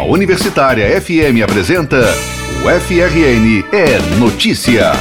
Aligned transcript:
A 0.00 0.04
Universitária 0.04 0.98
FM 0.98 1.44
apresenta 1.44 1.98
o 2.64 2.80
FRN 2.80 3.66
é 3.70 3.98
Notícia. 4.18 4.92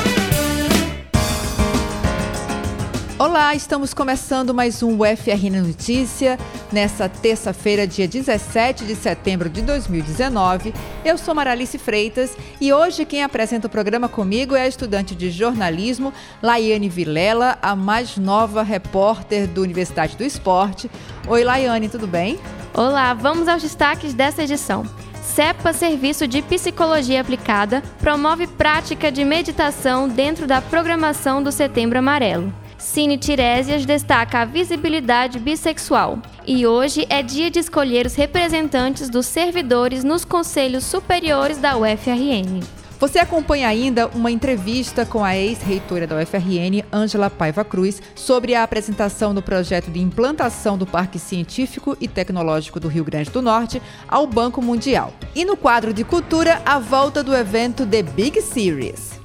Olá, 3.29 3.53
estamos 3.53 3.93
começando 3.93 4.55
mais 4.55 4.81
um 4.81 4.97
UFRN 4.97 5.61
Notícia 5.61 6.35
nessa 6.71 7.07
terça-feira, 7.07 7.85
dia 7.85 8.07
17 8.07 8.85
de 8.85 8.95
setembro 8.95 9.47
de 9.47 9.61
2019. 9.61 10.73
Eu 11.05 11.15
sou 11.15 11.35
Maralice 11.35 11.77
Freitas 11.77 12.35
e 12.59 12.73
hoje 12.73 13.05
quem 13.05 13.21
apresenta 13.21 13.67
o 13.67 13.69
programa 13.69 14.09
comigo 14.09 14.55
é 14.55 14.63
a 14.63 14.67
estudante 14.67 15.13
de 15.13 15.29
jornalismo 15.29 16.11
Laiane 16.41 16.89
Vilela, 16.89 17.59
a 17.61 17.75
mais 17.75 18.17
nova 18.17 18.63
repórter 18.63 19.45
da 19.45 19.61
Universidade 19.61 20.17
do 20.17 20.23
Esporte. 20.23 20.89
Oi, 21.27 21.43
Laiane, 21.43 21.87
tudo 21.87 22.07
bem? 22.07 22.39
Olá, 22.73 23.13
vamos 23.13 23.47
aos 23.47 23.61
destaques 23.61 24.15
dessa 24.15 24.41
edição. 24.41 24.83
CEPA 25.21 25.71
Serviço 25.71 26.27
de 26.27 26.41
Psicologia 26.41 27.21
Aplicada 27.21 27.83
promove 27.99 28.47
prática 28.47 29.11
de 29.11 29.23
meditação 29.23 30.09
dentro 30.09 30.47
da 30.47 30.63
programação 30.63 31.43
do 31.43 31.51
Setembro 31.51 31.99
Amarelo. 31.99 32.51
Cine 32.79 33.17
Tiresias 33.17 33.85
destaca 33.85 34.39
a 34.39 34.45
visibilidade 34.45 35.37
bissexual. 35.37 36.19
E 36.47 36.65
hoje 36.65 37.05
é 37.09 37.21
dia 37.21 37.51
de 37.51 37.59
escolher 37.59 38.05
os 38.05 38.15
representantes 38.15 39.09
dos 39.09 39.25
servidores 39.25 40.03
nos 40.03 40.23
conselhos 40.23 40.85
superiores 40.85 41.57
da 41.57 41.77
UFRN. 41.77 42.61
Você 42.97 43.19
acompanha 43.19 43.67
ainda 43.67 44.07
uma 44.07 44.31
entrevista 44.31 45.05
com 45.05 45.23
a 45.23 45.35
ex-reitora 45.35 46.07
da 46.07 46.17
UFRN, 46.17 46.83
Ângela 46.91 47.29
Paiva 47.29 47.63
Cruz, 47.63 48.01
sobre 48.15 48.55
a 48.55 48.63
apresentação 48.63 49.33
do 49.33 49.41
projeto 49.41 49.91
de 49.91 50.01
implantação 50.01 50.77
do 50.77 50.85
Parque 50.85 51.19
Científico 51.19 51.95
e 51.99 52.07
Tecnológico 52.07 52.79
do 52.79 52.87
Rio 52.87 53.05
Grande 53.05 53.29
do 53.29 53.41
Norte 53.41 53.81
ao 54.07 54.25
Banco 54.25 54.61
Mundial. 54.61 55.13
E 55.35 55.45
no 55.45 55.55
quadro 55.55 55.93
de 55.93 56.03
cultura, 56.03 56.61
a 56.65 56.79
volta 56.79 57.23
do 57.23 57.35
evento 57.35 57.85
The 57.85 58.03
Big 58.03 58.41
Series. 58.41 59.18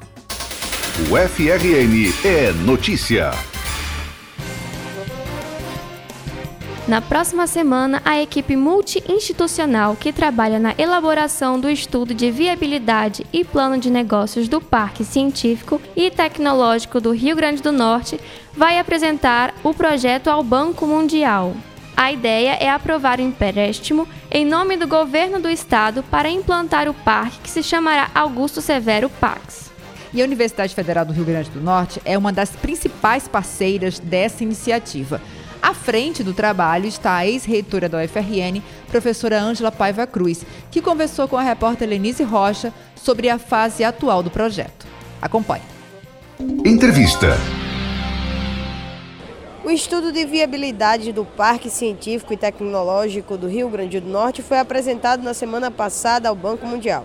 O 0.96 1.16
FRN 1.16 2.14
é 2.24 2.52
notícia. 2.52 3.32
Na 6.86 7.00
próxima 7.00 7.48
semana, 7.48 8.00
a 8.04 8.22
equipe 8.22 8.54
multi-institucional 8.54 9.96
que 9.96 10.12
trabalha 10.12 10.60
na 10.60 10.72
elaboração 10.78 11.58
do 11.58 11.68
estudo 11.68 12.14
de 12.14 12.30
viabilidade 12.30 13.26
e 13.32 13.42
plano 13.42 13.76
de 13.76 13.90
negócios 13.90 14.46
do 14.46 14.60
Parque 14.60 15.02
Científico 15.02 15.82
e 15.96 16.12
Tecnológico 16.12 17.00
do 17.00 17.10
Rio 17.10 17.34
Grande 17.34 17.60
do 17.60 17.72
Norte 17.72 18.20
vai 18.52 18.78
apresentar 18.78 19.52
o 19.64 19.74
projeto 19.74 20.28
ao 20.28 20.44
Banco 20.44 20.86
Mundial. 20.86 21.56
A 21.96 22.12
ideia 22.12 22.52
é 22.60 22.70
aprovar 22.70 23.18
o 23.18 23.22
empréstimo 23.22 24.06
em 24.30 24.46
nome 24.46 24.76
do 24.76 24.86
governo 24.86 25.40
do 25.40 25.50
estado 25.50 26.04
para 26.04 26.30
implantar 26.30 26.88
o 26.88 26.94
parque 26.94 27.38
que 27.40 27.50
se 27.50 27.64
chamará 27.64 28.12
Augusto 28.14 28.60
Severo 28.60 29.10
Pax. 29.10 29.73
E 30.14 30.22
a 30.22 30.24
Universidade 30.24 30.76
Federal 30.76 31.04
do 31.04 31.12
Rio 31.12 31.24
Grande 31.24 31.50
do 31.50 31.60
Norte 31.60 32.00
é 32.04 32.16
uma 32.16 32.32
das 32.32 32.50
principais 32.50 33.26
parceiras 33.26 33.98
dessa 33.98 34.44
iniciativa. 34.44 35.20
À 35.60 35.74
frente 35.74 36.22
do 36.22 36.32
trabalho 36.32 36.86
está 36.86 37.16
a 37.16 37.26
ex-reitora 37.26 37.88
da 37.88 37.98
UFRN, 37.98 38.62
professora 38.86 39.40
Ângela 39.40 39.72
Paiva 39.72 40.06
Cruz, 40.06 40.46
que 40.70 40.80
conversou 40.80 41.26
com 41.26 41.36
a 41.36 41.42
repórter 41.42 41.88
Lenise 41.88 42.22
Rocha 42.22 42.72
sobre 42.94 43.28
a 43.28 43.40
fase 43.40 43.82
atual 43.82 44.22
do 44.22 44.30
projeto. 44.30 44.86
Acompanhe. 45.20 45.64
Entrevista. 46.64 47.36
O 49.64 49.70
estudo 49.70 50.12
de 50.12 50.24
viabilidade 50.26 51.10
do 51.10 51.24
Parque 51.24 51.68
Científico 51.68 52.32
e 52.32 52.36
Tecnológico 52.36 53.36
do 53.36 53.48
Rio 53.48 53.68
Grande 53.68 53.98
do 53.98 54.08
Norte 54.08 54.42
foi 54.42 54.60
apresentado 54.60 55.24
na 55.24 55.34
semana 55.34 55.72
passada 55.72 56.28
ao 56.28 56.36
Banco 56.36 56.66
Mundial. 56.66 57.04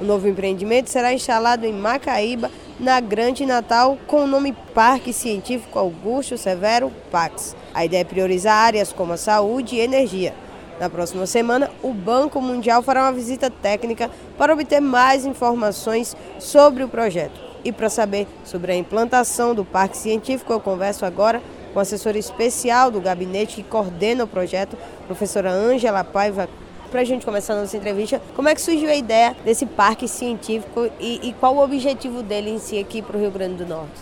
O 0.00 0.04
novo 0.04 0.28
empreendimento 0.28 0.88
será 0.90 1.12
instalado 1.12 1.66
em 1.66 1.72
Macaíba, 1.72 2.50
na 2.78 3.00
Grande 3.00 3.44
Natal, 3.44 3.98
com 4.06 4.22
o 4.22 4.26
nome 4.28 4.54
Parque 4.72 5.12
Científico 5.12 5.76
Augusto 5.76 6.38
Severo 6.38 6.92
Pax. 7.10 7.56
A 7.74 7.84
ideia 7.84 8.02
é 8.02 8.04
priorizar 8.04 8.54
áreas 8.54 8.92
como 8.92 9.14
a 9.14 9.16
saúde 9.16 9.74
e 9.74 9.80
energia. 9.80 10.32
Na 10.78 10.88
próxima 10.88 11.26
semana, 11.26 11.68
o 11.82 11.92
Banco 11.92 12.40
Mundial 12.40 12.80
fará 12.80 13.02
uma 13.02 13.12
visita 13.12 13.50
técnica 13.50 14.08
para 14.36 14.52
obter 14.52 14.80
mais 14.80 15.26
informações 15.26 16.16
sobre 16.38 16.84
o 16.84 16.88
projeto. 16.88 17.40
E 17.64 17.72
para 17.72 17.90
saber 17.90 18.28
sobre 18.44 18.70
a 18.70 18.76
implantação 18.76 19.52
do 19.52 19.64
Parque 19.64 19.96
Científico, 19.96 20.52
eu 20.52 20.60
converso 20.60 21.04
agora 21.04 21.42
com 21.72 21.80
a 21.80 21.82
assessora 21.82 22.16
especial 22.16 22.92
do 22.92 23.00
gabinete 23.00 23.56
que 23.56 23.62
coordena 23.64 24.22
o 24.22 24.28
projeto, 24.28 24.78
professora 25.08 25.50
Ângela 25.50 26.04
Paiva 26.04 26.48
para 26.90 27.00
a 27.00 27.04
gente 27.04 27.24
começar 27.24 27.54
a 27.54 27.60
nossa 27.60 27.76
entrevista, 27.76 28.20
como 28.34 28.48
é 28.48 28.54
que 28.54 28.60
surgiu 28.60 28.88
a 28.88 28.94
ideia 28.94 29.36
desse 29.44 29.66
parque 29.66 30.08
científico 30.08 30.88
e, 30.98 31.28
e 31.28 31.32
qual 31.34 31.54
o 31.54 31.62
objetivo 31.62 32.22
dele 32.22 32.50
em 32.50 32.58
si 32.58 32.78
aqui 32.78 33.02
para 33.02 33.16
o 33.16 33.20
Rio 33.20 33.30
Grande 33.30 33.54
do 33.54 33.66
Norte? 33.66 34.00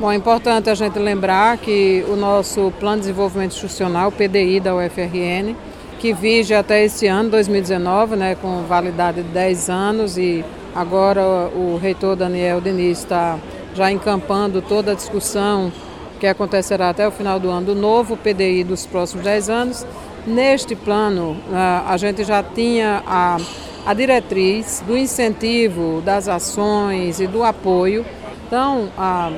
Bom, 0.00 0.10
é 0.10 0.16
importante 0.16 0.68
a 0.68 0.74
gente 0.74 0.98
lembrar 0.98 1.58
que 1.58 2.04
o 2.08 2.16
nosso 2.16 2.72
Plano 2.80 2.96
de 2.96 3.02
Desenvolvimento 3.02 3.52
Institucional, 3.52 4.10
PDI 4.10 4.58
da 4.58 4.74
UFRN, 4.74 5.54
que 6.00 6.12
vige 6.12 6.54
até 6.54 6.84
esse 6.84 7.06
ano, 7.06 7.30
2019, 7.30 8.16
né, 8.16 8.34
com 8.34 8.62
validade 8.62 9.22
de 9.22 9.28
10 9.28 9.70
anos 9.70 10.18
e 10.18 10.44
agora 10.74 11.22
o 11.54 11.78
reitor 11.80 12.16
Daniel 12.16 12.60
Diniz 12.60 12.98
está 12.98 13.38
já 13.74 13.92
encampando 13.92 14.60
toda 14.60 14.92
a 14.92 14.94
discussão 14.94 15.72
que 16.18 16.26
acontecerá 16.26 16.88
até 16.90 17.06
o 17.06 17.10
final 17.10 17.38
do 17.38 17.50
ano 17.50 17.66
do 17.66 17.74
novo 17.74 18.16
PDI 18.16 18.64
dos 18.64 18.86
próximos 18.86 19.24
10 19.24 19.50
anos. 19.50 19.86
Neste 20.26 20.76
plano, 20.76 21.36
a 21.84 21.96
gente 21.96 22.22
já 22.22 22.44
tinha 22.44 23.02
a, 23.04 23.38
a 23.84 23.92
diretriz 23.92 24.82
do 24.86 24.96
incentivo 24.96 26.00
das 26.00 26.28
ações 26.28 27.18
e 27.18 27.26
do 27.26 27.42
apoio. 27.42 28.06
Então, 28.46 28.88
a, 28.96 29.32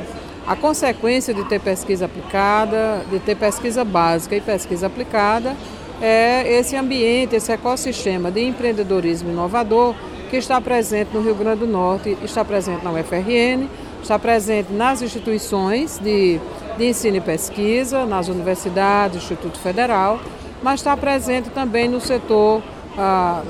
a 0.46 0.54
consequência 0.54 1.32
de 1.32 1.42
ter 1.44 1.58
pesquisa 1.58 2.04
aplicada, 2.04 3.02
de 3.10 3.18
ter 3.18 3.34
pesquisa 3.34 3.82
básica 3.82 4.36
e 4.36 4.42
pesquisa 4.42 4.88
aplicada, 4.88 5.56
é 6.02 6.58
esse 6.58 6.76
ambiente, 6.76 7.34
esse 7.34 7.50
ecossistema 7.50 8.30
de 8.30 8.44
empreendedorismo 8.44 9.30
inovador 9.30 9.94
que 10.28 10.36
está 10.36 10.60
presente 10.60 11.14
no 11.14 11.22
Rio 11.22 11.34
Grande 11.34 11.60
do 11.60 11.66
Norte, 11.66 12.18
está 12.22 12.44
presente 12.44 12.84
na 12.84 12.90
UFRN, 12.90 13.68
está 14.02 14.18
presente 14.18 14.70
nas 14.70 15.00
instituições 15.00 15.98
de, 15.98 16.38
de 16.76 16.88
ensino 16.88 17.16
e 17.16 17.20
pesquisa, 17.22 18.04
nas 18.04 18.28
universidades, 18.28 19.22
Instituto 19.22 19.58
Federal 19.58 20.20
mas 20.64 20.80
está 20.80 20.96
presente 20.96 21.50
também 21.50 21.90
no 21.90 22.00
setor, 22.00 22.62
ah, 22.96 23.42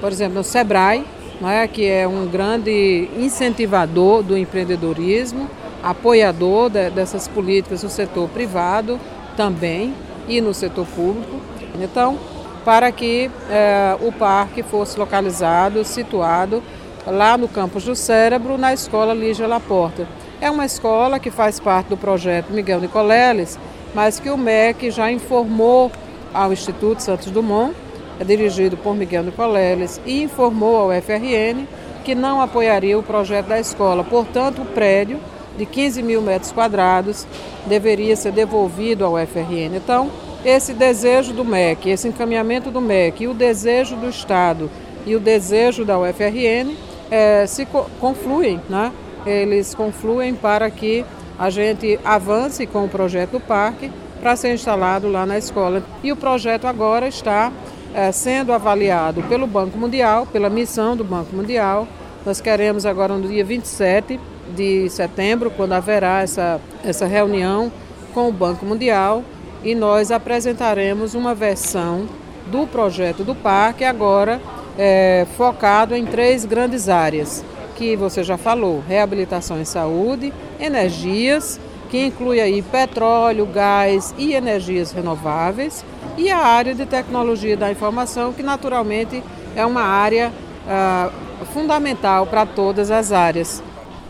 por 0.00 0.12
exemplo, 0.12 0.34
no 0.34 0.44
SEBRAE, 0.44 1.04
é, 1.44 1.66
que 1.66 1.84
é 1.84 2.06
um 2.06 2.28
grande 2.28 3.10
incentivador 3.18 4.22
do 4.22 4.38
empreendedorismo, 4.38 5.50
apoiador 5.82 6.70
de, 6.70 6.88
dessas 6.90 7.26
políticas 7.26 7.82
no 7.82 7.90
setor 7.90 8.28
privado 8.28 9.00
também 9.36 9.92
e 10.28 10.40
no 10.40 10.54
setor 10.54 10.86
público. 10.86 11.40
Então, 11.82 12.16
para 12.64 12.92
que 12.92 13.28
eh, 13.50 13.96
o 14.00 14.12
parque 14.12 14.62
fosse 14.62 14.96
localizado, 14.96 15.84
situado 15.84 16.62
lá 17.04 17.36
no 17.36 17.48
campus 17.48 17.86
do 17.86 17.96
Cérebro, 17.96 18.56
na 18.56 18.72
escola 18.72 19.12
Lígia 19.12 19.48
Laporta. 19.48 20.06
É 20.40 20.48
uma 20.48 20.64
escola 20.64 21.18
que 21.18 21.28
faz 21.28 21.58
parte 21.58 21.88
do 21.88 21.96
projeto 21.96 22.52
Miguel 22.52 22.80
Nicoleles, 22.80 23.58
mas 23.92 24.20
que 24.20 24.30
o 24.30 24.38
MEC 24.38 24.92
já 24.92 25.10
informou 25.10 25.90
ao 26.32 26.52
Instituto 26.52 27.02
Santos 27.02 27.30
Dumont, 27.30 27.74
é 28.20 28.24
dirigido 28.24 28.76
por 28.76 28.94
Miguel 28.94 29.24
Nicoleles, 29.24 30.00
e 30.06 30.22
informou 30.22 30.76
ao 30.76 31.02
FRN 31.02 31.66
que 32.04 32.14
não 32.14 32.40
apoiaria 32.40 32.98
o 32.98 33.02
projeto 33.02 33.46
da 33.46 33.60
escola. 33.60 34.04
Portanto, 34.04 34.62
o 34.62 34.66
prédio 34.66 35.18
de 35.56 35.66
15 35.66 36.02
mil 36.02 36.20
metros 36.20 36.52
quadrados 36.52 37.26
deveria 37.66 38.16
ser 38.16 38.32
devolvido 38.32 39.04
ao 39.04 39.14
FRN. 39.26 39.76
Então, 39.76 40.10
esse 40.44 40.72
desejo 40.72 41.32
do 41.32 41.44
MEC, 41.44 41.90
esse 41.90 42.08
encaminhamento 42.08 42.70
do 42.70 42.80
MEC 42.80 43.24
e 43.24 43.28
o 43.28 43.34
desejo 43.34 43.94
do 43.96 44.08
Estado 44.08 44.68
e 45.06 45.14
o 45.14 45.20
desejo 45.20 45.84
da 45.84 45.98
UFRN 45.98 46.74
é, 47.10 47.46
se 47.46 47.66
co 47.66 47.86
confluem, 48.00 48.60
né? 48.68 48.92
eles 49.26 49.74
confluem 49.74 50.34
para 50.34 50.70
que 50.70 51.04
a 51.38 51.50
gente 51.50 51.98
avance 52.04 52.66
com 52.66 52.84
o 52.84 52.88
projeto 52.88 53.32
do 53.32 53.40
parque 53.40 53.90
para 54.22 54.36
ser 54.36 54.54
instalado 54.54 55.10
lá 55.10 55.26
na 55.26 55.36
escola. 55.36 55.82
E 56.02 56.12
o 56.12 56.16
projeto 56.16 56.66
agora 56.66 57.08
está 57.08 57.52
é, 57.92 58.12
sendo 58.12 58.52
avaliado 58.52 59.20
pelo 59.24 59.48
Banco 59.48 59.76
Mundial, 59.76 60.26
pela 60.26 60.48
missão 60.48 60.96
do 60.96 61.02
Banco 61.02 61.34
Mundial. 61.34 61.88
Nós 62.24 62.40
queremos 62.40 62.86
agora 62.86 63.14
no 63.14 63.26
dia 63.26 63.44
27 63.44 64.20
de 64.54 64.88
setembro, 64.88 65.50
quando 65.50 65.72
haverá 65.72 66.22
essa, 66.22 66.60
essa 66.84 67.04
reunião 67.04 67.70
com 68.14 68.28
o 68.28 68.32
Banco 68.32 68.64
Mundial, 68.64 69.24
e 69.64 69.74
nós 69.74 70.12
apresentaremos 70.12 71.14
uma 71.14 71.34
versão 71.34 72.06
do 72.46 72.66
projeto 72.66 73.24
do 73.24 73.34
parque 73.34 73.84
agora 73.84 74.40
é, 74.78 75.26
focado 75.36 75.94
em 75.94 76.04
três 76.04 76.44
grandes 76.44 76.88
áreas, 76.88 77.44
que 77.76 77.96
você 77.96 78.22
já 78.22 78.36
falou, 78.36 78.82
reabilitação 78.86 79.60
em 79.60 79.64
saúde, 79.64 80.32
energias 80.60 81.58
que 81.92 82.06
inclui 82.06 82.40
aí 82.40 82.62
petróleo, 82.62 83.44
gás 83.44 84.14
e 84.16 84.32
energias 84.32 84.92
renováveis, 84.92 85.84
e 86.16 86.30
a 86.30 86.38
área 86.38 86.74
de 86.74 86.86
tecnologia 86.86 87.54
da 87.54 87.70
informação, 87.70 88.32
que 88.32 88.42
naturalmente 88.42 89.22
é 89.54 89.66
uma 89.66 89.82
área 89.82 90.32
uh, 90.64 91.44
fundamental 91.52 92.26
para 92.26 92.46
todas 92.46 92.90
as 92.90 93.12
áreas. 93.12 93.62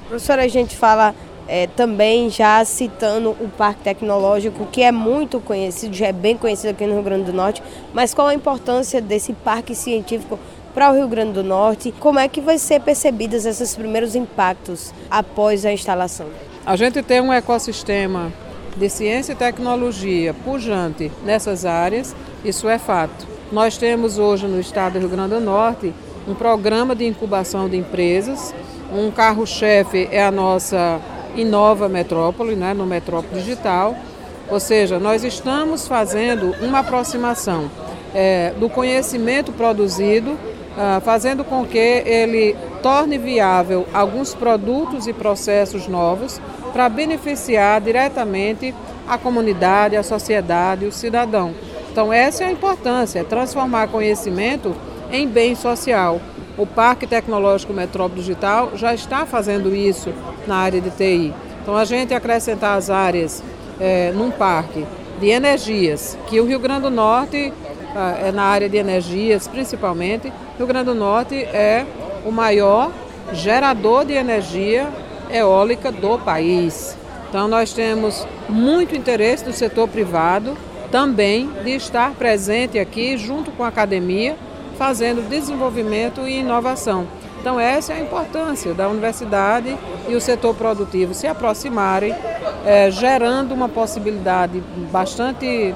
Professora, 0.07 0.45
a 0.45 0.49
gente 0.49 0.77
fala 0.77 1.13
é, 1.49 1.67
também 1.67 2.31
já 2.31 2.65
citando 2.65 3.31
o 3.31 3.49
Parque 3.49 3.83
Tecnológico, 3.83 4.65
que 4.67 4.81
é 4.81 4.93
muito 4.93 5.41
conhecido, 5.41 5.93
já 5.93 6.07
é 6.07 6.13
bem 6.13 6.37
conhecido 6.37 6.71
aqui 6.71 6.87
no 6.87 6.95
Rio 6.95 7.03
Grande 7.03 7.25
do 7.25 7.33
Norte, 7.33 7.61
mas 7.93 8.15
qual 8.15 8.29
a 8.29 8.35
importância 8.35 9.01
desse 9.01 9.33
parque 9.33 9.75
científico 9.75 10.39
para 10.73 10.89
o 10.89 10.95
Rio 10.95 11.09
Grande 11.09 11.33
do 11.33 11.43
Norte? 11.43 11.93
Como 11.99 12.21
é 12.21 12.29
que 12.29 12.41
vai 12.41 12.59
ser 12.59 12.81
percebidos 12.81 13.45
esses 13.45 13.75
primeiros 13.75 14.15
impactos 14.15 14.95
após 15.11 15.67
a 15.67 15.73
instalação? 15.73 16.29
A 16.65 16.77
gente 16.77 17.03
tem 17.03 17.21
um 17.21 17.33
ecossistema 17.33 18.33
de 18.77 18.89
ciência 18.89 19.33
e 19.33 19.37
tecnologia 19.37 20.33
pujante 20.33 21.11
nessas 21.25 21.65
áreas, 21.65 22.15
isso 22.45 22.69
é 22.69 22.79
fato. 22.79 23.27
Nós 23.51 23.77
temos 23.77 24.17
hoje 24.17 24.47
no 24.47 24.61
estado 24.61 24.93
do 24.93 25.01
Rio 25.01 25.09
Grande 25.09 25.35
do 25.35 25.41
Norte 25.41 25.93
um 26.27 26.35
programa 26.35 26.95
de 26.95 27.05
incubação 27.05 27.69
de 27.69 27.77
empresas. 27.77 28.55
Um 28.95 29.11
carro-chefe 29.11 30.09
é 30.13 30.23
a 30.23 30.31
nossa 30.31 31.01
Inova 31.35 31.89
Metrópole, 31.89 32.55
né, 32.55 32.73
no 32.73 32.87
Metrópole 32.87 33.41
Digital. 33.41 33.97
Ou 34.49 34.61
seja, 34.61 35.01
nós 35.01 35.25
estamos 35.25 35.89
fazendo 35.89 36.55
uma 36.63 36.79
aproximação 36.79 37.69
é, 38.15 38.53
do 38.59 38.69
conhecimento 38.69 39.51
produzido, 39.51 40.39
ah, 40.79 41.01
fazendo 41.05 41.43
com 41.43 41.65
que 41.65 41.79
ele 41.79 42.57
torne 42.83 43.17
viável 43.17 43.87
alguns 43.95 44.35
produtos 44.35 45.07
e 45.07 45.13
processos 45.13 45.87
novos 45.87 46.41
para 46.73 46.89
beneficiar 46.89 47.81
diretamente 47.81 48.75
a 49.07 49.17
comunidade, 49.17 49.97
a 49.97 50.03
sociedade, 50.03 50.85
o 50.85 50.93
cidadão. 50.93 51.55
Então 51.91 52.13
essa 52.13 52.45
é 52.45 52.47
a 52.49 52.53
importância, 52.53 53.21
é 53.21 53.25
transformar 53.25 53.89
conhecimento 53.89 54.75
em 55.11 55.29
bem 55.29 55.55
social. 55.55 56.21
O 56.57 56.67
Parque 56.67 57.07
Tecnológico 57.07 57.73
Metrópole 57.73 58.21
Digital 58.21 58.73
já 58.75 58.93
está 58.93 59.25
fazendo 59.25 59.75
isso 59.75 60.13
na 60.47 60.57
área 60.57 60.81
de 60.81 60.91
TI. 60.91 61.33
Então, 61.63 61.77
a 61.77 61.85
gente 61.85 62.13
acrescentar 62.13 62.77
as 62.77 62.91
áreas 62.91 63.43
é, 63.81 64.11
num 64.13 64.31
parque 64.31 64.85
de 65.21 65.29
energias, 65.29 66.19
que 66.27 66.41
o 66.41 66.45
Rio 66.45 66.59
Grande 66.59 66.83
do 66.83 66.91
Norte, 66.91 67.53
é 68.25 68.33
na 68.33 68.45
área 68.45 68.69
de 68.69 68.77
energias 68.77 69.47
principalmente, 69.47 70.33
Rio 70.59 70.67
Grande 70.67 70.87
do 70.87 70.95
Norte 70.95 71.37
é 71.37 71.87
o 72.25 72.31
maior 72.31 72.91
gerador 73.33 74.05
de 74.05 74.13
energia 74.13 74.89
eólica 75.31 75.91
do 75.91 76.19
país. 76.19 76.97
Então, 77.29 77.49
nós 77.49 77.73
temos 77.73 78.27
muito 78.49 78.95
interesse 78.95 79.45
do 79.45 79.53
setor 79.53 79.89
privado 79.89 80.57
também 80.91 81.51
de 81.65 81.71
estar 81.71 82.13
presente 82.13 82.79
aqui 82.79 83.17
junto 83.17 83.51
com 83.51 83.65
a 83.65 83.69
academia 83.69 84.37
fazendo 84.77 85.27
desenvolvimento 85.29 86.29
e 86.29 86.41
inovação. 86.41 87.07
Então, 87.41 87.59
essa 87.59 87.93
é 87.93 87.97
a 87.97 88.01
importância 88.01 88.75
da 88.75 88.89
universidade 88.89 89.77
e 90.09 90.15
o 90.15 90.21
setor 90.21 90.55
produtivo 90.55 91.15
se 91.15 91.27
aproximarem, 91.27 92.15
é, 92.65 92.91
gerando 92.91 93.53
uma 93.53 93.69
possibilidade 93.69 94.63
bastante 94.93 95.75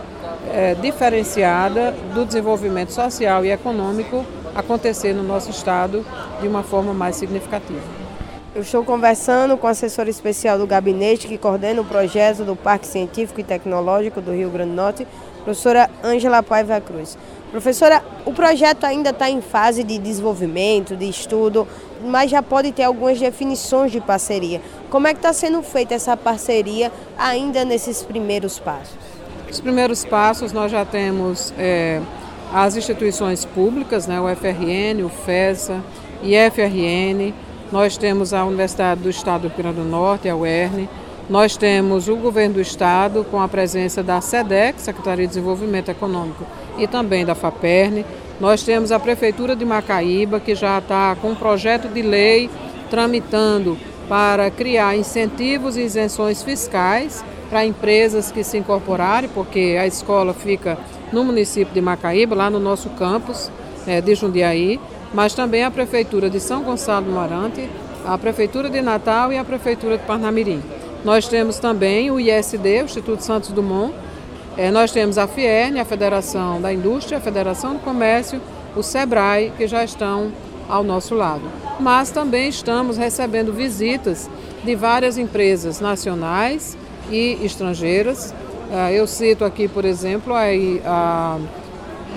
é, 0.53 0.75
diferenciada 0.75 1.93
do 2.15 2.25
desenvolvimento 2.25 2.93
social 2.93 3.45
e 3.45 3.51
econômico 3.51 4.25
acontecer 4.57 5.13
no 5.13 5.23
nosso 5.23 5.51
estado 5.51 6.05
de 6.41 6.49
uma 6.49 6.63
forma 6.63 6.95
mais 6.95 7.17
significativa. 7.17 8.07
Eu 8.55 8.63
estou 8.63 8.83
conversando 8.83 9.57
com 9.59 9.67
a 9.67 9.71
assessora 9.71 10.09
especial 10.09 10.59
do 10.59 10.67
gabinete 10.67 11.29
que 11.29 11.37
coordena 11.37 11.83
o 11.83 11.85
projeto 11.85 12.43
do 12.43 12.57
Parque 12.57 12.87
Científico 12.87 13.39
e 13.39 13.45
Tecnológico 13.45 14.21
do 14.21 14.33
Rio 14.33 14.49
Grande 14.49 14.71
do 14.71 14.77
Norte, 14.77 15.07
professora 15.45 15.91
Ângela 16.03 16.43
Paiva 16.43 16.81
Cruz. 16.81 17.19
Professora, 17.51 18.03
o 18.25 18.33
projeto 18.33 18.85
ainda 18.85 19.11
está 19.11 19.29
em 19.29 19.43
fase 19.43 19.85
de 19.85 19.99
desenvolvimento, 19.99 20.97
de 20.97 21.07
estudo, 21.07 21.69
mas 22.03 22.31
já 22.31 22.43
pode 22.43 22.73
ter 22.73 22.83
algumas 22.83 23.21
definições 23.21 23.93
de 23.93 24.01
parceria. 24.01 24.63
Como 24.91 25.07
é 25.07 25.13
que 25.13 25.19
está 25.19 25.33
sendo 25.35 25.63
feita 25.63 25.95
essa 25.95 26.17
parceria 26.17 26.91
ainda 27.19 27.63
nesses 27.63 28.03
primeiros 28.03 28.59
passos? 28.59 28.97
Os 29.51 29.61
primeiros 29.61 30.05
passos 30.05 30.53
nós 30.53 30.73
já 30.73 30.85
temos 30.85 31.53
é, 31.59 32.01
as 32.53 32.77
instituições 32.77 33.45
públicas, 33.45 34.07
né, 34.07 34.21
o 34.21 34.29
FRN, 34.29 35.05
o 35.05 35.09
FESA 35.09 35.83
e 36.23 36.35
FRN, 36.51 37.35
nós 37.73 37.97
temos 37.97 38.33
a 38.33 38.45
Universidade 38.45 39.03
do 39.03 39.11
Estado 39.11 39.43
do 39.43 39.49
Rio 39.49 39.57
Grande 39.57 39.81
do 39.81 39.85
Norte, 39.85 40.29
a 40.29 40.37
UERN, 40.37 40.89
nós 41.29 41.57
temos 41.57 42.09
o 42.09 42.15
governo 42.15 42.55
do 42.55 42.61
estado 42.61 43.27
com 43.29 43.41
a 43.41 43.49
presença 43.49 44.01
da 44.01 44.21
SEDEC, 44.21 44.81
Secretaria 44.81 45.27
de 45.27 45.35
Desenvolvimento 45.35 45.91
Econômico, 45.91 46.47
e 46.79 46.87
também 46.87 47.27
da 47.27 47.35
FAPERN. 47.35 48.05
Nós 48.41 48.63
temos 48.63 48.93
a 48.93 49.01
Prefeitura 49.01 49.57
de 49.57 49.65
Macaíba, 49.65 50.39
que 50.39 50.55
já 50.55 50.79
está 50.79 51.17
com 51.21 51.31
um 51.31 51.35
projeto 51.35 51.89
de 51.89 52.01
lei 52.01 52.49
tramitando 52.89 53.77
para 54.09 54.51
criar 54.51 54.97
incentivos 54.97 55.77
e 55.77 55.83
isenções 55.83 56.43
fiscais 56.43 57.25
para 57.49 57.65
empresas 57.65 58.31
que 58.31 58.43
se 58.43 58.59
incorporarem, 58.59 59.31
porque 59.33 59.77
a 59.81 59.87
escola 59.87 60.35
fica 60.35 60.79
no 61.13 61.25
município 61.25 61.73
de 61.73 61.81
Macaíba, 61.81 62.35
lá 62.35 62.51
no 62.51 62.59
nosso 62.59 62.91
campus 62.91 63.51
é, 63.87 64.01
de 64.01 64.15
Jundiaí, 64.15 64.81
mas 65.15 65.35
também 65.35 65.65
a 65.65 65.71
Prefeitura 65.71 66.29
de 66.29 66.41
São 66.41 66.63
Gonçalo 66.63 67.07
do 67.07 67.13
Marante, 67.13 67.69
a 68.05 68.19
Prefeitura 68.19 68.69
de 68.69 68.81
Natal 68.81 69.33
e 69.33 69.39
a 69.39 69.45
Prefeitura 69.45 69.97
de 69.97 70.05
Parnamirim. 70.05 70.63
Nós 71.05 71.29
temos 71.29 71.59
também 71.59 72.11
o 72.11 72.19
ISD, 72.19 72.83
o 72.83 72.85
Instituto 72.85 73.23
Santos 73.23 73.51
Dumont, 73.51 73.95
é, 74.57 74.71
nós 74.71 74.91
temos 74.91 75.19
a 75.19 75.27
FIERN, 75.27 75.79
a 75.79 75.85
Federação 75.85 76.61
da 76.61 76.73
Indústria, 76.73 77.19
a 77.19 77.21
Federação 77.21 77.75
do 77.75 77.81
Comércio, 77.81 78.41
o 78.75 78.83
SEBRAE, 78.83 79.53
que 79.57 79.69
já 79.69 79.85
estão 79.85 80.33
ao 80.69 80.83
nosso 80.83 81.15
lado. 81.15 81.66
Mas 81.79 82.11
também 82.11 82.49
estamos 82.49 82.97
recebendo 82.97 83.53
visitas 83.53 84.31
de 84.65 84.75
várias 84.75 85.19
empresas 85.19 85.81
nacionais 85.81 86.77
e 87.11 87.39
estrangeiras. 87.43 88.35
É, 88.71 88.95
eu 88.95 89.07
cito 89.07 89.45
aqui, 89.45 89.69
por 89.69 89.85
exemplo, 89.85 90.35
a, 90.35 91.39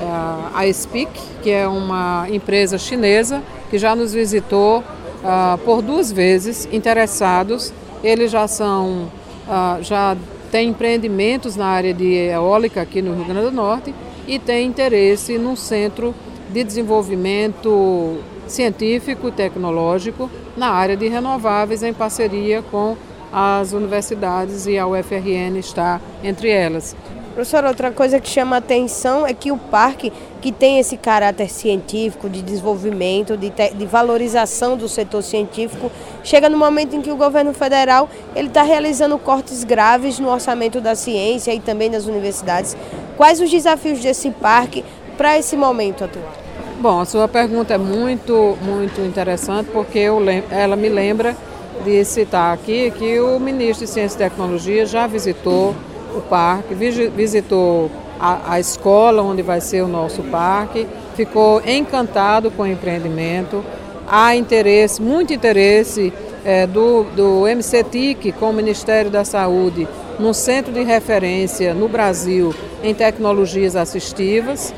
a, 0.02 0.52
a 0.56 0.74
SPIC, 0.74 1.10
que 1.44 1.52
é 1.52 1.68
uma 1.68 2.28
empresa 2.30 2.78
chinesa 2.78 3.44
que 3.70 3.78
já 3.78 3.96
nos 3.96 4.14
visitou 4.14 4.80
uh, 4.80 5.58
por 5.60 5.82
duas 5.82 6.12
vezes, 6.12 6.68
interessados. 6.72 7.74
Eles 8.04 8.32
já 8.32 8.48
são, 8.48 9.12
uh, 9.48 9.84
já 9.84 10.18
tem 10.52 10.70
empreendimentos 10.70 11.56
na 11.56 11.68
área 11.68 11.94
de 11.94 12.14
eólica 12.14 12.82
aqui 12.82 13.02
no 13.02 13.14
Rio 13.14 13.26
Grande 13.26 13.46
do 13.48 13.52
Norte 13.52 13.94
e 14.28 14.40
tem 14.40 14.68
interesse 14.68 15.38
num 15.38 15.56
centro 15.56 16.16
de 16.50 16.64
desenvolvimento 16.64 18.18
científico 18.52 19.30
e 19.30 19.32
tecnológico 19.32 20.30
na 20.58 20.70
área 20.70 20.98
de 20.98 21.08
renováveis 21.08 21.84
em 21.84 21.94
parceria 21.94 22.62
com 22.62 22.96
as 23.32 23.74
universidades 23.74 24.66
e 24.66 24.78
a 24.78 24.88
UFRN 24.88 25.58
está 25.58 26.02
entre 26.24 26.50
elas. 26.50 26.96
Professor, 27.34 27.64
outra 27.64 27.92
coisa 27.92 28.20
que 28.20 28.28
chama 28.28 28.58
a 28.58 28.60
atenção 28.60 29.26
é 29.26 29.34
que 29.34 29.52
o 29.52 29.58
parque, 29.58 30.12
que 30.42 30.52
tem 30.52 30.80
esse 30.80 30.98
caráter 30.98 31.50
científico, 31.50 32.30
de 32.30 32.42
desenvolvimento, 32.42 33.38
de, 33.38 33.50
te, 33.50 33.74
de 33.74 33.86
valorização 33.86 34.76
do 34.76 34.90
setor 34.90 35.22
científico, 35.22 35.90
chega 36.24 36.50
no 36.50 36.58
momento 36.58 36.96
em 36.96 37.02
que 37.02 37.12
o 37.12 37.16
governo 37.16 37.54
federal 37.54 38.10
está 38.36 38.64
realizando 38.64 39.18
cortes 39.18 39.64
graves 39.64 40.20
no 40.20 40.28
orçamento 40.28 40.82
da 40.82 40.96
ciência 40.96 41.54
e 41.54 41.62
também 41.62 41.90
das 41.90 42.08
universidades. 42.08 42.76
Quais 43.16 43.40
os 43.40 43.50
desafios 43.50 44.02
desse 44.02 44.32
parque 44.32 44.84
para 45.16 45.38
esse 45.38 45.56
momento 45.56 46.04
atual? 46.04 46.49
Bom, 46.82 47.02
a 47.02 47.06
sua 47.06 47.28
pergunta 47.28 47.74
é 47.74 47.78
muito, 47.78 48.58
muito 48.62 49.02
interessante 49.02 49.70
porque 49.70 50.00
eu, 50.00 50.22
ela 50.50 50.78
me 50.78 50.88
lembra 50.88 51.36
de 51.84 52.06
citar 52.06 52.54
aqui 52.54 52.90
que 52.92 53.20
o 53.20 53.38
ministro 53.38 53.86
de 53.86 53.92
Ciência 53.92 54.16
e 54.16 54.30
Tecnologia 54.30 54.86
já 54.86 55.06
visitou 55.06 55.76
o 56.16 56.22
parque, 56.22 56.74
visitou 56.74 57.92
a, 58.18 58.54
a 58.54 58.60
escola 58.62 59.22
onde 59.22 59.42
vai 59.42 59.60
ser 59.60 59.82
o 59.82 59.90
nosso 59.90 60.24
parque, 60.24 60.88
ficou 61.16 61.62
encantado 61.68 62.50
com 62.50 62.64
o 62.64 62.68
empreendimento. 62.68 63.62
Há 64.08 64.38
interesse, 64.38 65.02
muito 65.02 65.34
interesse 65.34 66.14
é, 66.46 66.66
do, 66.66 67.04
do 67.14 67.44
MCTIC 67.44 68.32
com 68.32 68.52
o 68.52 68.54
Ministério 68.54 69.12
da 69.12 69.26
Saúde 69.26 69.86
no 70.18 70.34
centro 70.34 70.72
de 70.72 70.84
referência 70.84 71.74
no 71.74 71.90
Brasil 71.90 72.56
em 72.82 72.94
tecnologias 72.94 73.76
assistivas. 73.76 74.74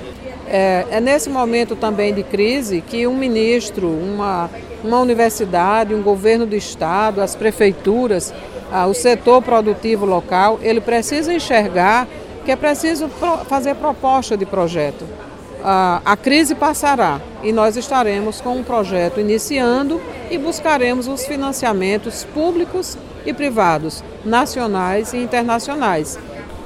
É, 0.53 0.85
é, 0.91 0.99
nesse 0.99 1.29
momento 1.29 1.77
também 1.77 2.13
de 2.13 2.23
crise 2.23 2.81
que 2.81 3.07
um 3.07 3.15
ministro, 3.15 3.87
uma, 3.87 4.49
uma 4.83 4.99
universidade, 4.99 5.95
um 5.95 6.01
governo 6.01 6.45
do 6.45 6.57
estado, 6.57 7.21
as 7.21 7.35
prefeituras 7.35 8.33
ah, 8.71 8.87
o 8.87 8.93
setor 8.93 9.41
produtivo 9.41 10.05
local, 10.05 10.59
ele 10.61 10.79
precisa 10.79 11.33
enxergar 11.33 12.07
que 12.45 12.51
é 12.51 12.55
preciso 12.55 13.09
pro, 13.09 13.39
fazer 13.45 13.75
proposta 13.75 14.37
de 14.37 14.45
projeto. 14.45 15.05
Ah, 15.63 16.01
a 16.05 16.15
crise 16.15 16.55
passará 16.55 17.19
e 17.43 17.51
nós 17.51 17.75
estaremos 17.75 18.41
com 18.41 18.57
um 18.57 18.63
projeto 18.63 19.19
iniciando 19.19 20.01
e 20.29 20.37
buscaremos 20.37 21.07
os 21.07 21.25
financiamentos 21.25 22.23
públicos 22.33 22.97
e 23.25 23.33
privados, 23.33 24.03
nacionais 24.25 25.13
e 25.13 25.17
internacionais. 25.17 26.17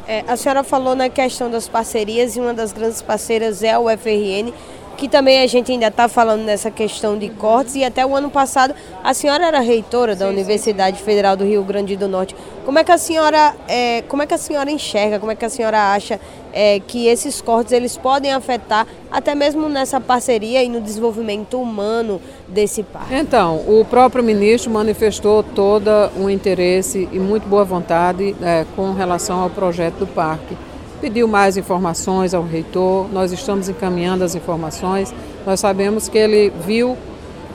É, 0.07 0.24
a 0.27 0.38
senhora 0.38 0.63
falou 0.63 0.95
na 0.95 1.09
questão 1.09 1.50
das 1.50 1.67
parcerias 1.67 2.35
e 2.35 2.39
uma 2.39 2.53
das 2.53 2.71
grandes 2.71 3.01
parceiras 3.01 3.63
é 3.63 3.71
a 3.71 3.79
UFRN. 3.79 4.53
que 4.95 5.09
também 5.09 5.41
a 5.41 5.47
gente 5.47 5.71
ainda 5.71 5.88
está 5.88 6.07
falando 6.07 6.43
nessa 6.43 6.71
questão 6.71 7.17
de 7.17 7.29
cortes, 7.29 7.75
e 7.75 7.83
até 7.83 8.05
o 8.05 8.15
ano 8.15 8.29
passado 8.29 8.74
a 9.03 9.13
senhora 9.13 9.45
era 9.45 9.59
reitora 9.59 10.15
da 10.15 10.25
sim, 10.25 10.31
Universidade 10.31 11.00
sim. 11.00 11.03
Federal 11.03 11.35
do 11.35 11.43
Rio 11.43 11.63
Grande 11.63 11.97
do 11.97 12.07
Norte. 12.07 12.33
Como 12.63 12.79
é 12.79 12.83
que 12.83 12.91
a 12.91 12.97
senhora, 12.97 13.53
é, 13.67 14.03
como 14.03 14.24
é 14.24 14.25
que 14.25 14.33
a 14.33 14.38
senhora 14.38 14.71
enxerga, 14.71 15.19
como 15.19 15.31
é 15.31 15.35
que 15.35 15.43
a 15.43 15.50
senhora 15.50 15.93
acha 15.93 16.19
é, 16.55 16.79
que 16.79 17.07
esses 17.07 17.41
cortes 17.41 17.74
eles 17.74 17.97
podem 17.97 18.31
afetar 18.31 18.88
até 19.12 19.35
mesmo 19.35 19.67
nessa 19.67 20.00
parceria 20.00 20.63
e 20.63 20.69
no 20.69 20.79
desenvolvimento 20.79 21.62
humano 21.62 22.21
desse 22.47 22.81
parque? 22.81 23.13
Então, 23.13 23.57
o 23.67 23.85
próprio 23.85 24.24
ministro 24.24 24.71
manifestou 24.71 25.43
todo 25.43 25.91
um 26.17 26.29
interesse 26.29 27.07
e 27.12 27.19
muito 27.19 27.47
boa 27.47 27.65
vontade 27.65 28.33
é, 28.41 28.65
com 28.75 28.93
relação 28.93 29.41
ao 29.41 29.50
projeto 29.50 29.97
do 30.00 30.07
parque 30.07 30.55
pediu 31.01 31.27
mais 31.27 31.55
informações 31.55 32.33
ao 32.33 32.41
reitor, 32.41 33.07
nós 33.13 33.31
estamos 33.31 33.69
encaminhando 33.69 34.24
as 34.24 34.33
informações. 34.33 35.13
Nós 35.45 35.59
sabemos 35.59 36.09
que 36.09 36.17
ele 36.17 36.51
viu 36.65 36.97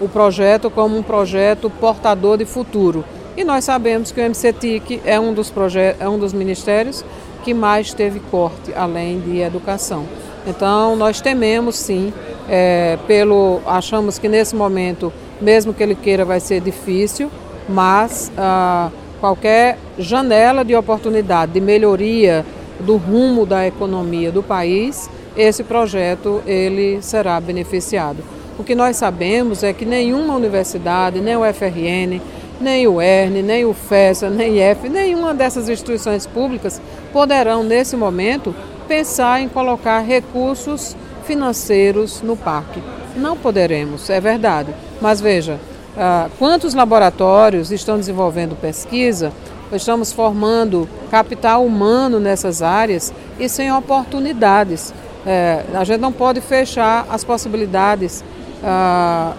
o 0.00 0.08
projeto 0.08 0.70
como 0.70 0.96
um 0.96 1.02
projeto 1.02 1.68
portador 1.68 2.38
de 2.38 2.44
futuro. 2.44 3.04
E 3.36 3.42
nós 3.42 3.64
sabemos 3.64 4.12
que 4.12 4.20
o 4.20 4.24
MCTIC 4.24 5.02
é 5.04 5.18
um 5.18 5.32
dos, 5.32 5.52
é 5.98 6.08
um 6.08 6.18
dos 6.18 6.32
ministérios 6.32 7.04
que 7.42 7.54
mais 7.54 7.92
teve 7.92 8.20
corte, 8.30 8.72
além 8.74 9.20
de 9.20 9.40
educação. 9.40 10.04
Então, 10.46 10.96
nós 10.96 11.20
tememos 11.20 11.76
sim, 11.76 12.12
é, 12.48 12.98
pelo, 13.06 13.60
achamos 13.66 14.18
que 14.18 14.28
nesse 14.28 14.56
momento, 14.56 15.12
mesmo 15.40 15.74
que 15.74 15.82
ele 15.82 15.94
queira, 15.94 16.24
vai 16.24 16.40
ser 16.40 16.60
difícil, 16.60 17.30
mas 17.68 18.32
ah, 18.36 18.90
qualquer 19.20 19.78
janela 19.98 20.64
de 20.64 20.74
oportunidade, 20.74 21.52
de 21.52 21.60
melhoria, 21.60 22.44
do 22.80 22.96
rumo 22.96 23.44
da 23.44 23.66
economia 23.66 24.32
do 24.32 24.42
país, 24.42 25.10
esse 25.36 25.62
projeto 25.62 26.42
ele 26.46 27.00
será 27.02 27.40
beneficiado. 27.40 28.24
O 28.58 28.64
que 28.64 28.74
nós 28.74 28.96
sabemos 28.96 29.62
é 29.62 29.72
que 29.72 29.84
nenhuma 29.84 30.34
universidade, 30.34 31.20
nem 31.20 31.36
o 31.36 31.40
FRN, 31.52 32.20
nem 32.60 32.86
o 32.86 33.00
ERN, 33.00 33.42
nem 33.42 33.64
o 33.64 33.72
FESA, 33.72 34.28
nem 34.28 34.58
IF, 34.58 34.88
nenhuma 34.88 35.34
dessas 35.34 35.68
instituições 35.68 36.26
públicas 36.26 36.80
poderão, 37.12 37.62
nesse 37.62 37.96
momento, 37.96 38.54
pensar 38.86 39.40
em 39.40 39.48
colocar 39.48 40.00
recursos 40.00 40.96
financeiros 41.24 42.22
no 42.22 42.36
parque. 42.36 42.82
Não 43.16 43.36
poderemos, 43.36 44.10
é 44.10 44.20
verdade. 44.20 44.74
Mas 45.00 45.20
veja, 45.20 45.58
ah, 45.96 46.28
quantos 46.38 46.74
laboratórios 46.74 47.70
estão 47.70 47.96
desenvolvendo 47.96 48.54
pesquisa 48.60 49.32
estamos 49.76 50.12
formando 50.12 50.88
capital 51.10 51.64
humano 51.64 52.18
nessas 52.18 52.62
áreas 52.62 53.12
e 53.38 53.48
sem 53.48 53.72
oportunidades. 53.72 54.92
É, 55.26 55.64
a 55.74 55.84
gente 55.84 56.00
não 56.00 56.12
pode 56.12 56.40
fechar 56.40 57.06
as 57.10 57.22
possibilidades 57.22 58.24
ah, 58.64 59.34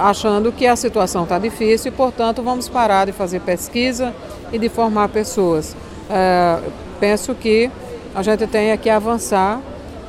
achando 0.00 0.50
que 0.50 0.66
a 0.66 0.74
situação 0.74 1.24
está 1.24 1.38
difícil 1.38 1.92
e, 1.92 1.94
portanto, 1.94 2.42
vamos 2.42 2.68
parar 2.68 3.06
de 3.06 3.12
fazer 3.12 3.40
pesquisa 3.40 4.14
e 4.52 4.58
de 4.58 4.68
formar 4.68 5.08
pessoas. 5.08 5.76
É, 6.08 6.58
penso 6.98 7.34
que 7.34 7.70
a 8.14 8.22
gente 8.22 8.46
tem 8.46 8.76
que 8.78 8.90
avançar. 8.90 9.60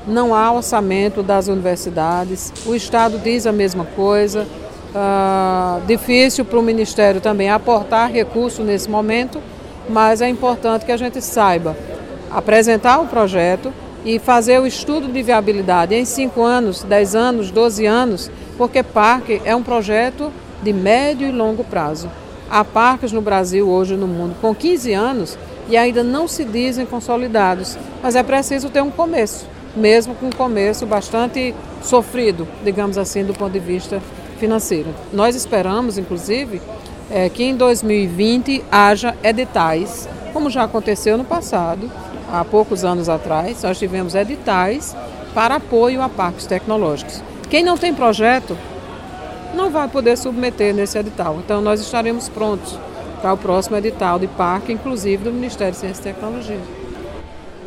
Não 0.07 0.33
há 0.33 0.51
orçamento 0.51 1.21
das 1.21 1.47
universidades, 1.47 2.51
o 2.65 2.73
Estado 2.73 3.19
diz 3.19 3.45
a 3.45 3.51
mesma 3.51 3.85
coisa. 3.85 4.47
Ah, 4.95 5.79
difícil 5.87 6.43
para 6.43 6.59
o 6.59 6.61
Ministério 6.61 7.21
também 7.21 7.49
aportar 7.49 8.11
recurso 8.11 8.63
nesse 8.63 8.89
momento, 8.89 9.39
mas 9.87 10.21
é 10.21 10.27
importante 10.27 10.85
que 10.85 10.91
a 10.91 10.97
gente 10.97 11.21
saiba 11.21 11.77
apresentar 12.31 12.99
o 12.99 13.05
projeto 13.05 13.71
e 14.03 14.19
fazer 14.19 14.59
o 14.59 14.65
estudo 14.65 15.07
de 15.07 15.21
viabilidade 15.21 15.93
em 15.93 16.03
5 16.03 16.41
anos, 16.41 16.83
10 16.83 17.15
anos, 17.15 17.51
12 17.51 17.85
anos, 17.85 18.31
porque 18.57 18.83
parque 18.83 19.41
é 19.45 19.55
um 19.55 19.63
projeto 19.63 20.31
de 20.61 20.71
médio 20.71 21.27
e 21.27 21.31
longo 21.31 21.63
prazo. 21.63 22.09
Há 22.49 22.63
parques 22.63 23.11
no 23.11 23.21
Brasil 23.21 23.67
hoje 23.69 23.95
no 23.95 24.07
mundo 24.07 24.35
com 24.41 24.53
15 24.53 24.93
anos 24.93 25.37
e 25.69 25.77
ainda 25.77 26.03
não 26.03 26.27
se 26.27 26.43
dizem 26.43 26.85
consolidados, 26.85 27.77
mas 28.03 28.15
é 28.15 28.23
preciso 28.23 28.69
ter 28.69 28.81
um 28.81 28.91
começo, 28.91 29.47
mesmo 29.75 30.13
com 30.15 30.27
um 30.27 30.31
começo 30.31 30.85
bastante 30.85 31.55
sofrido, 31.81 32.47
digamos 32.63 32.97
assim, 32.97 33.23
do 33.23 33.33
ponto 33.33 33.53
de 33.53 33.59
vista 33.59 34.01
financeiro. 34.37 34.89
Nós 35.13 35.35
esperamos, 35.35 35.97
inclusive, 35.97 36.61
é, 37.09 37.29
que 37.29 37.43
em 37.43 37.55
2020 37.55 38.63
haja 38.71 39.15
editais, 39.23 40.09
como 40.33 40.49
já 40.49 40.63
aconteceu 40.63 41.17
no 41.17 41.23
passado, 41.23 41.89
há 42.31 42.43
poucos 42.43 42.83
anos 42.83 43.07
atrás, 43.07 43.63
nós 43.63 43.77
tivemos 43.77 44.15
editais 44.15 44.95
para 45.33 45.55
apoio 45.55 46.01
a 46.01 46.09
parques 46.09 46.45
tecnológicos. 46.45 47.21
Quem 47.51 47.65
não 47.65 47.77
tem 47.77 47.93
projeto 47.93 48.57
não 49.53 49.69
vai 49.69 49.85
poder 49.89 50.17
submeter 50.17 50.73
nesse 50.73 50.97
edital. 50.97 51.35
Então 51.43 51.61
nós 51.61 51.81
estaremos 51.81 52.29
prontos 52.29 52.79
para 53.21 53.33
o 53.33 53.37
próximo 53.37 53.75
edital 53.75 54.17
de 54.17 54.25
parque, 54.25 54.71
inclusive 54.71 55.25
do 55.25 55.33
Ministério 55.33 55.73
de 55.73 55.79
Ciência 55.79 55.99
e 55.99 56.13
Tecnologia. 56.13 56.61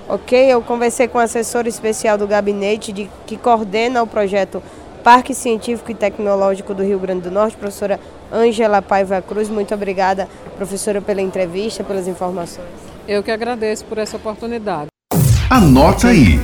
Ok, 0.08 0.38
eu 0.50 0.62
conversei 0.62 1.06
com 1.06 1.18
a 1.18 1.24
assessora 1.24 1.68
especial 1.68 2.16
do 2.16 2.26
gabinete 2.26 2.92
de, 2.92 3.10
que 3.26 3.36
coordena 3.36 4.02
o 4.02 4.06
projeto 4.06 4.62
Parque 5.02 5.34
Científico 5.34 5.90
e 5.90 5.94
Tecnológico 5.94 6.72
do 6.72 6.82
Rio 6.82 6.98
Grande 6.98 7.20
do 7.20 7.30
Norte, 7.30 7.54
professora 7.54 8.00
Ângela 8.32 8.80
Paiva 8.80 9.20
Cruz. 9.20 9.50
Muito 9.50 9.74
obrigada, 9.74 10.26
professora, 10.56 11.02
pela 11.02 11.20
entrevista, 11.20 11.84
pelas 11.84 12.08
informações. 12.08 12.66
Eu 13.06 13.22
que 13.22 13.30
agradeço 13.30 13.84
por 13.84 13.98
essa 13.98 14.16
oportunidade. 14.16 14.86
Anota 15.50 16.08
aí. 16.08 16.40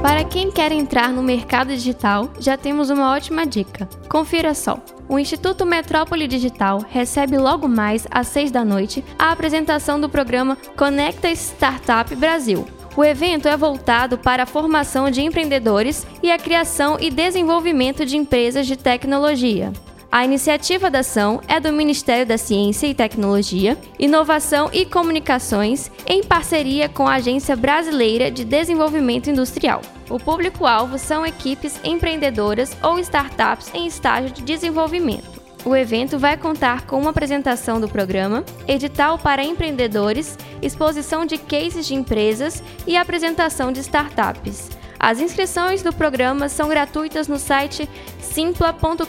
Para 0.00 0.24
quem 0.24 0.50
quer 0.50 0.70
entrar 0.72 1.12
no 1.12 1.22
mercado 1.22 1.68
digital, 1.68 2.30
já 2.38 2.56
temos 2.56 2.88
uma 2.88 3.12
ótima 3.12 3.44
dica. 3.44 3.88
Confira 4.08 4.54
só. 4.54 4.78
O 5.08 5.18
Instituto 5.18 5.66
Metrópole 5.66 6.28
Digital 6.28 6.84
recebe 6.88 7.36
logo 7.36 7.66
mais 7.66 8.06
às 8.10 8.28
6 8.28 8.50
da 8.50 8.64
noite 8.64 9.04
a 9.18 9.32
apresentação 9.32 10.00
do 10.00 10.08
programa 10.08 10.56
Conecta 10.76 11.30
Startup 11.30 12.14
Brasil, 12.14 12.66
o 12.98 13.04
evento 13.04 13.46
é 13.46 13.56
voltado 13.56 14.18
para 14.18 14.42
a 14.42 14.46
formação 14.46 15.08
de 15.08 15.22
empreendedores 15.22 16.04
e 16.20 16.32
a 16.32 16.36
criação 16.36 16.98
e 16.98 17.10
desenvolvimento 17.12 18.04
de 18.04 18.16
empresas 18.16 18.66
de 18.66 18.76
tecnologia. 18.76 19.72
A 20.10 20.24
iniciativa 20.24 20.90
da 20.90 21.00
ação 21.00 21.42
é 21.46 21.60
do 21.60 21.70
Ministério 21.70 22.24
da 22.24 22.38
Ciência 22.38 22.86
e 22.86 22.94
Tecnologia, 22.94 23.76
Inovação 23.98 24.70
e 24.72 24.86
Comunicações, 24.86 25.90
em 26.06 26.24
parceria 26.24 26.88
com 26.88 27.06
a 27.06 27.16
Agência 27.16 27.54
Brasileira 27.54 28.30
de 28.30 28.42
Desenvolvimento 28.42 29.28
Industrial. 29.28 29.82
O 30.08 30.18
público-alvo 30.18 30.98
são 30.98 31.26
equipes 31.26 31.78
empreendedoras 31.84 32.74
ou 32.82 32.98
startups 32.98 33.70
em 33.74 33.86
estágio 33.86 34.30
de 34.30 34.40
desenvolvimento. 34.40 35.42
O 35.62 35.76
evento 35.76 36.18
vai 36.18 36.38
contar 36.38 36.86
com 36.86 36.98
uma 36.98 37.10
apresentação 37.10 37.78
do 37.78 37.88
programa, 37.88 38.44
edital 38.66 39.18
para 39.18 39.44
empreendedores, 39.44 40.38
exposição 40.62 41.26
de 41.26 41.36
cases 41.36 41.86
de 41.86 41.94
empresas 41.94 42.62
e 42.86 42.96
apresentação 42.96 43.70
de 43.70 43.80
startups. 43.80 44.70
As 44.98 45.20
inscrições 45.20 45.82
do 45.82 45.92
programa 45.92 46.48
são 46.48 46.68
gratuitas 46.68 47.28
no 47.28 47.38
site 47.38 47.88
simpla.com.br. 48.20 49.04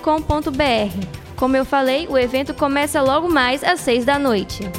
Como 1.36 1.58
eu 1.58 1.66
falei, 1.66 2.08
o 2.08 2.18
evento 2.18 2.54
começa 2.54 3.02
logo 3.02 3.30
mais 3.30 3.64
às 3.64 3.80
6 3.80 4.06
da 4.06 4.20
noite. 4.20 4.70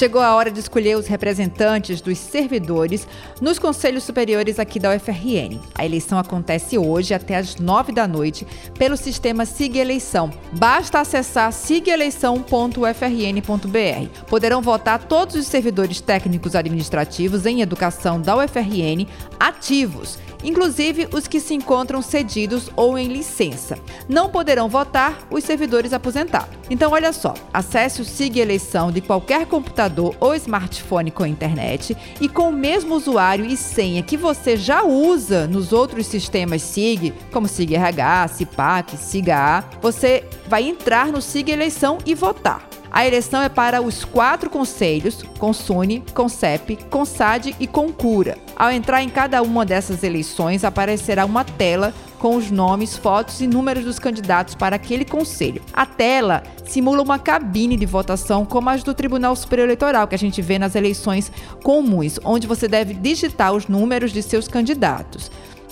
Chegou 0.00 0.22
a 0.22 0.34
hora 0.34 0.50
de 0.50 0.58
escolher 0.58 0.96
os 0.96 1.06
representantes 1.06 2.00
dos 2.00 2.16
servidores 2.16 3.06
nos 3.38 3.58
conselhos 3.58 4.02
superiores 4.02 4.58
aqui 4.58 4.80
da 4.80 4.96
UFRN. 4.96 5.60
A 5.74 5.84
eleição 5.84 6.18
acontece 6.18 6.78
hoje 6.78 7.12
até 7.12 7.36
às 7.36 7.56
9 7.56 7.92
da 7.92 8.08
noite 8.08 8.46
pelo 8.78 8.96
sistema 8.96 9.44
Siga 9.44 9.78
Eleição. 9.78 10.30
Basta 10.54 11.00
acessar 11.00 11.52
sigaeleição.ufrn.br. 11.52 14.24
Poderão 14.26 14.62
votar 14.62 15.04
todos 15.04 15.34
os 15.34 15.46
servidores 15.46 16.00
técnicos 16.00 16.54
administrativos 16.54 17.44
em 17.44 17.60
educação 17.60 18.22
da 18.22 18.38
UFRN 18.38 19.06
ativos 19.38 20.18
inclusive 20.42 21.08
os 21.12 21.26
que 21.26 21.40
se 21.40 21.54
encontram 21.54 22.02
cedidos 22.02 22.70
ou 22.76 22.98
em 22.98 23.08
licença. 23.08 23.78
Não 24.08 24.28
poderão 24.28 24.68
votar 24.68 25.26
os 25.30 25.44
servidores 25.44 25.92
aposentados. 25.92 26.48
Então, 26.68 26.92
olha 26.92 27.12
só, 27.12 27.34
acesse 27.52 28.00
o 28.00 28.04
SIG 28.04 28.38
Eleição 28.38 28.92
de 28.92 29.00
qualquer 29.00 29.46
computador 29.46 30.14
ou 30.20 30.34
smartphone 30.34 31.10
com 31.10 31.26
internet 31.26 31.96
e 32.20 32.28
com 32.28 32.48
o 32.48 32.52
mesmo 32.52 32.94
usuário 32.94 33.44
e 33.44 33.56
senha 33.56 34.02
que 34.02 34.16
você 34.16 34.56
já 34.56 34.82
usa 34.82 35.46
nos 35.46 35.72
outros 35.72 36.06
sistemas 36.06 36.62
SIG, 36.62 37.12
como 37.32 37.48
SIG 37.48 37.74
RH, 37.74 38.28
CIPAC, 38.28 38.96
SIGA, 38.96 39.64
você 39.80 40.24
vai 40.48 40.64
entrar 40.64 41.08
no 41.08 41.20
SIG 41.20 41.50
Eleição 41.50 41.98
e 42.06 42.14
votar. 42.14 42.68
A 42.92 43.06
eleição 43.06 43.40
é 43.40 43.48
para 43.48 43.80
os 43.80 44.04
quatro 44.04 44.50
conselhos, 44.50 45.22
Consune, 45.38 46.02
Concep, 46.12 46.76
Consad 46.90 47.54
e 47.60 47.66
Concura. 47.66 48.36
Ao 48.56 48.70
entrar 48.70 49.00
em 49.00 49.08
cada 49.08 49.40
uma 49.42 49.64
dessas 49.64 50.02
eleições, 50.02 50.64
aparecerá 50.64 51.24
uma 51.24 51.44
tela 51.44 51.94
com 52.18 52.36
os 52.36 52.50
nomes, 52.50 52.96
fotos 52.96 53.40
e 53.40 53.46
números 53.46 53.84
dos 53.84 53.98
candidatos 53.98 54.56
para 54.56 54.74
aquele 54.74 55.04
conselho. 55.04 55.62
A 55.72 55.86
tela 55.86 56.42
simula 56.64 57.00
uma 57.00 57.18
cabine 57.18 57.76
de 57.76 57.86
votação 57.86 58.44
como 58.44 58.68
as 58.68 58.82
do 58.82 58.92
Tribunal 58.92 59.34
Superior 59.36 59.66
Eleitoral, 59.66 60.08
que 60.08 60.14
a 60.16 60.18
gente 60.18 60.42
vê 60.42 60.58
nas 60.58 60.74
eleições 60.74 61.30
comuns, 61.62 62.18
onde 62.24 62.46
você 62.46 62.66
deve 62.66 62.92
digitar 62.92 63.52
os 63.52 63.68
números 63.68 64.12
de 64.12 64.20
seus 64.20 64.48
candidatos. 64.48 65.30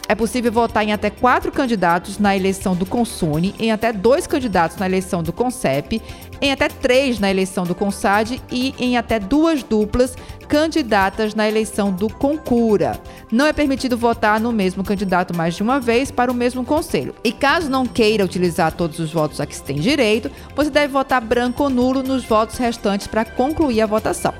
É 0.08 0.14
possível 0.14 0.50
votar 0.50 0.82
em 0.82 0.92
até 0.92 1.10
quatro 1.10 1.52
candidatos 1.52 2.18
na 2.18 2.34
eleição 2.34 2.74
do 2.74 2.86
Consune, 2.86 3.54
em 3.58 3.70
até 3.70 3.92
dois 3.92 4.26
candidatos 4.26 4.78
na 4.78 4.86
eleição 4.86 5.22
do 5.22 5.34
Concep, 5.34 6.00
em 6.40 6.50
até 6.50 6.66
três 6.66 7.18
na 7.18 7.30
eleição 7.30 7.64
do 7.64 7.74
Consad 7.74 8.40
e 8.50 8.74
em 8.78 8.96
até 8.96 9.20
duas 9.20 9.62
duplas 9.62 10.16
candidatas 10.48 11.34
na 11.34 11.46
eleição 11.46 11.92
do 11.92 12.08
Concura. 12.08 12.98
Não 13.30 13.44
é 13.44 13.52
permitido 13.52 13.98
votar 13.98 14.40
no 14.40 14.50
mesmo 14.50 14.82
candidato 14.82 15.36
mais 15.36 15.54
de 15.54 15.62
uma 15.62 15.78
vez 15.78 16.10
para 16.10 16.32
o 16.32 16.34
mesmo 16.34 16.64
conselho. 16.64 17.14
E 17.22 17.30
caso 17.30 17.68
não 17.68 17.84
queira 17.84 18.24
utilizar 18.24 18.72
todos 18.72 18.98
os 18.98 19.12
votos 19.12 19.42
a 19.42 19.46
que 19.46 19.54
se 19.54 19.62
tem 19.62 19.76
direito, 19.76 20.30
você 20.56 20.70
deve 20.70 20.90
votar 20.90 21.20
branco 21.20 21.64
ou 21.64 21.68
nulo 21.68 22.02
nos 22.02 22.24
votos 22.24 22.56
restantes 22.56 23.06
para 23.06 23.26
concluir 23.26 23.82
a 23.82 23.86
votação. 23.86 24.32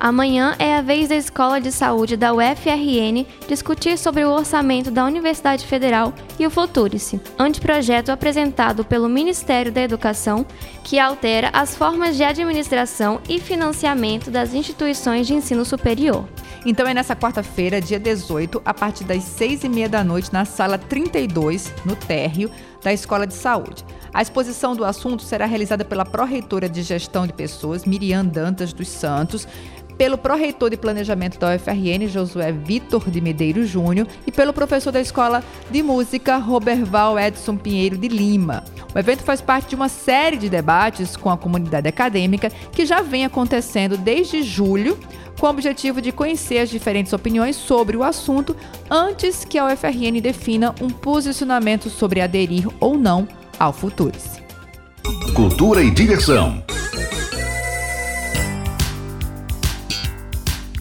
Amanhã 0.00 0.56
é 0.58 0.78
a 0.78 0.80
vez 0.80 1.10
da 1.10 1.14
Escola 1.14 1.60
de 1.60 1.70
Saúde 1.70 2.16
da 2.16 2.32
UFRN 2.32 3.26
discutir 3.46 3.98
sobre 3.98 4.24
o 4.24 4.30
orçamento 4.30 4.90
da 4.90 5.04
Universidade 5.04 5.66
Federal 5.66 6.14
e 6.38 6.46
o 6.46 6.50
Futurice, 6.50 7.20
anteprojeto 7.38 8.10
apresentado 8.10 8.82
pelo 8.82 9.10
Ministério 9.10 9.70
da 9.70 9.82
Educação 9.82 10.46
que 10.82 10.98
altera 10.98 11.50
as 11.52 11.76
formas 11.76 12.16
de 12.16 12.24
administração 12.24 13.20
e 13.28 13.38
financiamento 13.38 14.30
das 14.30 14.54
instituições 14.54 15.26
de 15.26 15.34
ensino 15.34 15.66
superior. 15.66 16.26
Então 16.64 16.86
é 16.86 16.94
nessa 16.94 17.14
quarta-feira, 17.14 17.78
dia 17.78 18.00
18, 18.00 18.62
a 18.64 18.72
partir 18.72 19.04
das 19.04 19.22
seis 19.22 19.64
e 19.64 19.68
meia 19.68 19.88
da 19.88 20.02
noite, 20.02 20.32
na 20.32 20.46
sala 20.46 20.78
32, 20.78 21.72
no 21.84 21.94
térreo 21.94 22.50
da 22.82 22.92
Escola 22.92 23.26
de 23.26 23.34
Saúde. 23.34 23.84
A 24.12 24.20
exposição 24.20 24.74
do 24.74 24.84
assunto 24.84 25.22
será 25.22 25.46
realizada 25.46 25.84
pela 25.84 26.04
pró-reitora 26.04 26.68
de 26.68 26.82
Gestão 26.82 27.26
de 27.26 27.32
Pessoas, 27.32 27.84
Miriam 27.84 28.24
Dantas 28.24 28.72
dos 28.72 28.88
Santos, 28.88 29.46
pelo 30.00 30.16
pró-reitor 30.16 30.70
de 30.70 30.78
planejamento 30.78 31.38
da 31.38 31.54
UFRN, 31.54 32.08
Josué 32.08 32.52
Vitor 32.52 33.10
de 33.10 33.20
Medeiros 33.20 33.68
Júnior, 33.68 34.06
e 34.26 34.32
pelo 34.32 34.50
professor 34.50 34.90
da 34.90 34.98
Escola 34.98 35.44
de 35.70 35.82
Música, 35.82 36.38
Roberval 36.38 37.18
Edson 37.18 37.54
Pinheiro 37.58 37.98
de 37.98 38.08
Lima. 38.08 38.64
O 38.94 38.98
evento 38.98 39.22
faz 39.22 39.42
parte 39.42 39.68
de 39.68 39.74
uma 39.74 39.90
série 39.90 40.38
de 40.38 40.48
debates 40.48 41.18
com 41.18 41.28
a 41.28 41.36
comunidade 41.36 41.86
acadêmica 41.86 42.50
que 42.72 42.86
já 42.86 43.02
vem 43.02 43.26
acontecendo 43.26 43.98
desde 43.98 44.42
julho, 44.42 44.98
com 45.38 45.46
o 45.46 45.50
objetivo 45.50 46.00
de 46.00 46.12
conhecer 46.12 46.60
as 46.60 46.70
diferentes 46.70 47.12
opiniões 47.12 47.54
sobre 47.54 47.94
o 47.94 48.02
assunto 48.02 48.56
antes 48.90 49.44
que 49.44 49.58
a 49.58 49.66
UFRN 49.66 50.18
defina 50.22 50.74
um 50.80 50.88
posicionamento 50.88 51.90
sobre 51.90 52.22
aderir 52.22 52.66
ou 52.80 52.96
não 52.96 53.28
ao 53.58 53.70
Futurice. 53.70 54.40
Cultura 55.34 55.82
e 55.82 55.90
diversão. 55.90 56.62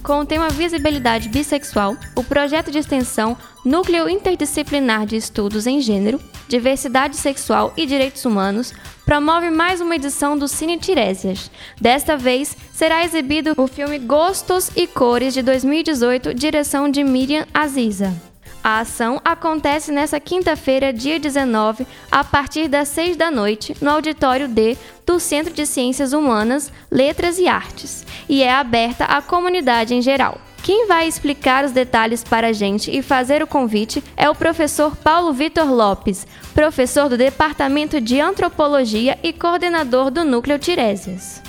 Com 0.09 0.21
o 0.21 0.25
tema 0.25 0.49
Visibilidade 0.49 1.29
Bissexual, 1.29 1.95
o 2.15 2.23
projeto 2.23 2.71
de 2.71 2.79
extensão 2.79 3.37
Núcleo 3.63 4.09
Interdisciplinar 4.09 5.05
de 5.05 5.15
Estudos 5.15 5.67
em 5.67 5.79
Gênero, 5.79 6.19
Diversidade 6.47 7.15
Sexual 7.15 7.71
e 7.77 7.85
Direitos 7.85 8.25
Humanos 8.25 8.73
promove 9.05 9.51
mais 9.51 9.81
uma 9.81 9.95
edição 9.95 10.35
do 10.35 10.47
Cine 10.47 10.79
Tiresias. 10.79 11.51
Desta 11.79 12.17
vez, 12.17 12.57
será 12.73 13.05
exibido 13.05 13.53
o 13.55 13.67
filme 13.67 13.99
Gostos 13.99 14.71
e 14.75 14.87
Cores 14.87 15.31
de 15.31 15.43
2018, 15.43 16.33
direção 16.33 16.89
de 16.89 17.03
Miriam 17.03 17.45
Aziza. 17.53 18.28
A 18.63 18.79
ação 18.79 19.21
acontece 19.23 19.91
nesta 19.91 20.19
quinta-feira, 20.19 20.91
dia 20.91 21.17
19, 21.17 21.87
a 22.11 22.23
partir 22.23 22.67
das 22.67 22.89
6 22.89 23.15
da 23.15 23.31
noite, 23.31 23.75
no 23.81 23.89
auditório 23.89 24.49
D 24.49 24.77
do 25.05 25.17
Centro 25.19 25.53
de 25.53 25.65
Ciências 25.65 26.11
Humanas, 26.11 26.71
Letras 26.91 27.39
e 27.39 27.47
Artes, 27.47 28.05
e 28.27 28.43
é 28.43 28.51
aberta 28.51 29.05
à 29.05 29.21
comunidade 29.21 29.95
em 29.95 30.01
geral. 30.01 30.39
Quem 30.61 30.87
vai 30.87 31.07
explicar 31.07 31.63
os 31.63 31.71
detalhes 31.71 32.21
para 32.21 32.47
a 32.47 32.53
gente 32.53 32.95
e 32.95 33.01
fazer 33.01 33.41
o 33.41 33.47
convite 33.47 34.03
é 34.17 34.29
o 34.29 34.35
professor 34.35 34.93
Paulo 34.97 35.31
Vitor 35.31 35.71
Lopes, 35.71 36.27
professor 36.53 37.07
do 37.07 37.17
Departamento 37.17 38.01
de 38.01 38.19
Antropologia 38.19 39.17
e 39.23 39.31
coordenador 39.31 40.11
do 40.11 40.25
Núcleo 40.25 40.59
Tiresias. 40.59 41.41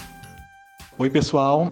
Oi, 0.97 1.11
pessoal. 1.11 1.71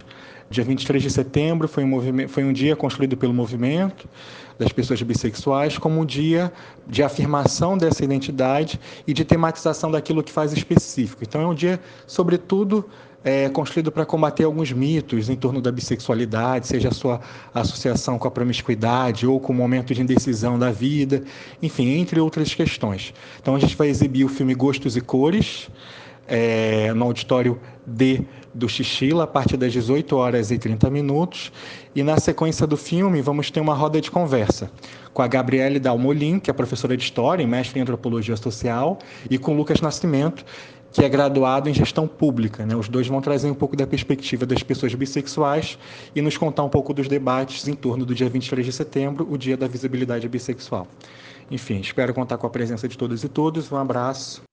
Dia 0.49 0.63
23 0.63 1.03
de 1.03 1.11
setembro 1.11 1.67
foi 1.67 1.83
um, 1.83 2.27
foi 2.27 2.43
um 2.43 2.51
dia 2.51 2.75
construído 2.75 3.15
pelo 3.15 3.33
movimento 3.33 4.09
das 4.57 4.71
pessoas 4.71 5.01
bissexuais 5.01 5.77
como 5.77 6.01
um 6.01 6.05
dia 6.05 6.51
de 6.87 7.03
afirmação 7.03 7.77
dessa 7.77 8.03
identidade 8.03 8.79
e 9.05 9.13
de 9.13 9.23
tematização 9.23 9.91
daquilo 9.91 10.23
que 10.23 10.31
faz 10.31 10.51
específico. 10.51 11.23
Então, 11.23 11.39
é 11.41 11.47
um 11.47 11.53
dia, 11.53 11.79
sobretudo, 12.07 12.83
é, 13.23 13.47
construído 13.49 13.91
para 13.91 14.05
combater 14.05 14.43
alguns 14.43 14.71
mitos 14.71 15.29
em 15.29 15.35
torno 15.35 15.61
da 15.61 15.71
bissexualidade, 15.71 16.67
seja 16.67 16.89
a 16.89 16.93
sua 16.93 17.21
associação 17.53 18.17
com 18.17 18.27
a 18.27 18.31
promiscuidade 18.31 19.27
ou 19.27 19.39
com 19.39 19.53
o 19.53 19.55
momento 19.55 19.93
de 19.93 20.01
indecisão 20.01 20.57
da 20.57 20.71
vida, 20.71 21.23
enfim, 21.61 21.99
entre 21.99 22.19
outras 22.19 22.55
questões. 22.55 23.13
Então, 23.39 23.55
a 23.55 23.59
gente 23.59 23.75
vai 23.75 23.87
exibir 23.87 24.25
o 24.25 24.29
filme 24.29 24.55
Gostos 24.55 24.97
e 24.97 25.01
Cores 25.01 25.69
é, 26.27 26.93
no 26.93 27.05
auditório 27.05 27.59
D 27.85 28.23
do 28.53 28.67
Xixila, 28.67 29.23
a 29.23 29.27
partir 29.27 29.57
das 29.57 29.71
18 29.71 30.15
horas 30.15 30.51
e 30.51 30.57
30 30.57 30.89
minutos. 30.89 31.51
E 31.95 32.03
na 32.03 32.19
sequência 32.19 32.65
do 32.65 32.77
filme, 32.77 33.21
vamos 33.21 33.51
ter 33.51 33.59
uma 33.59 33.73
roda 33.73 33.99
de 34.01 34.09
conversa 34.09 34.71
com 35.13 35.21
a 35.21 35.27
Gabriele 35.27 35.79
Dalmolin, 35.79 36.39
que 36.39 36.49
é 36.49 36.53
professora 36.53 36.95
de 36.95 37.03
História 37.03 37.43
e 37.43 37.47
mestre 37.47 37.79
em 37.79 37.81
Antropologia 37.81 38.37
Social, 38.37 38.99
e 39.29 39.37
com 39.37 39.55
Lucas 39.55 39.81
Nascimento, 39.81 40.45
que 40.91 41.03
é 41.03 41.09
graduado 41.09 41.69
em 41.69 41.73
Gestão 41.73 42.07
Pública. 42.07 42.65
Né? 42.65 42.75
Os 42.75 42.89
dois 42.89 43.07
vão 43.07 43.21
trazer 43.21 43.49
um 43.49 43.53
pouco 43.53 43.75
da 43.75 43.85
perspectiva 43.85 44.45
das 44.45 44.63
pessoas 44.63 44.93
bissexuais 44.93 45.77
e 46.15 46.21
nos 46.21 46.37
contar 46.37 46.63
um 46.63 46.69
pouco 46.69 46.93
dos 46.93 47.07
debates 47.07 47.67
em 47.67 47.73
torno 47.73 48.05
do 48.05 48.15
dia 48.15 48.29
23 48.29 48.65
de 48.65 48.71
setembro, 48.71 49.27
o 49.29 49.37
Dia 49.37 49.57
da 49.57 49.67
Visibilidade 49.67 50.27
Bissexual. 50.27 50.87
Enfim, 51.51 51.79
espero 51.79 52.13
contar 52.13 52.37
com 52.37 52.47
a 52.47 52.49
presença 52.49 52.87
de 52.87 52.97
todos 52.97 53.23
e 53.23 53.29
todas. 53.29 53.71
Um 53.71 53.77
abraço. 53.77 54.48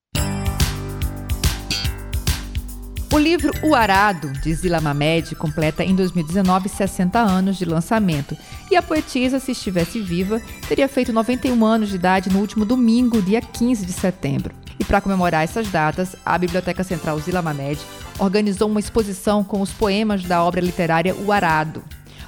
O 3.17 3.19
livro 3.19 3.51
O 3.63 3.75
Arado, 3.75 4.31
de 4.31 4.53
Zila 4.53 4.79
Mamed, 4.79 5.35
completa 5.37 5.83
em 5.83 5.95
2019 5.95 6.69
60 6.69 7.19
anos 7.19 7.57
de 7.57 7.65
lançamento. 7.65 8.37
E 8.71 8.77
a 8.77 8.83
poetisa, 8.83 9.39
se 9.39 9.53
estivesse 9.53 9.99
viva, 10.03 10.39
teria 10.69 10.87
feito 10.87 11.15
91 11.15 11.65
anos 11.65 11.89
de 11.89 11.95
idade 11.95 12.29
no 12.29 12.41
último 12.41 12.67
domingo, 12.67 13.23
dia 13.23 13.41
15 13.41 13.87
de 13.87 13.93
setembro. 13.95 14.55
E 14.79 14.85
para 14.85 15.01
comemorar 15.01 15.45
essas 15.45 15.67
datas, 15.71 16.15
a 16.27 16.37
Biblioteca 16.37 16.85
Central 16.85 17.19
Zila 17.19 17.41
Mamed 17.41 17.81
organizou 18.19 18.69
uma 18.69 18.81
exposição 18.81 19.43
com 19.43 19.63
os 19.63 19.73
poemas 19.73 20.23
da 20.23 20.45
obra 20.45 20.61
literária 20.61 21.15
O 21.15 21.33
Arado. 21.33 21.83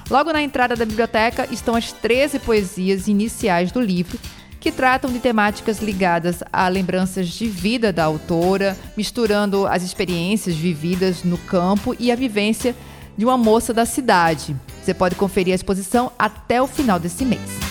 Logo 0.09 0.33
na 0.33 0.41
entrada 0.41 0.75
da 0.75 0.85
biblioteca 0.85 1.47
estão 1.51 1.75
as 1.75 1.91
13 1.91 2.39
poesias 2.39 3.07
iniciais 3.07 3.71
do 3.71 3.79
livro, 3.79 4.17
que 4.59 4.71
tratam 4.71 5.11
de 5.11 5.19
temáticas 5.19 5.79
ligadas 5.79 6.43
a 6.51 6.67
lembranças 6.67 7.27
de 7.29 7.47
vida 7.47 7.93
da 7.93 8.03
autora, 8.03 8.77
misturando 8.97 9.65
as 9.65 9.83
experiências 9.83 10.55
vividas 10.55 11.23
no 11.23 11.37
campo 11.37 11.95
e 11.99 12.11
a 12.11 12.15
vivência 12.15 12.75
de 13.17 13.25
uma 13.25 13.37
moça 13.37 13.73
da 13.73 13.85
cidade. 13.85 14.55
Você 14.81 14.93
pode 14.93 15.15
conferir 15.15 15.53
a 15.53 15.55
exposição 15.55 16.11
até 16.17 16.61
o 16.61 16.67
final 16.67 16.99
desse 16.99 17.25
mês. 17.25 17.69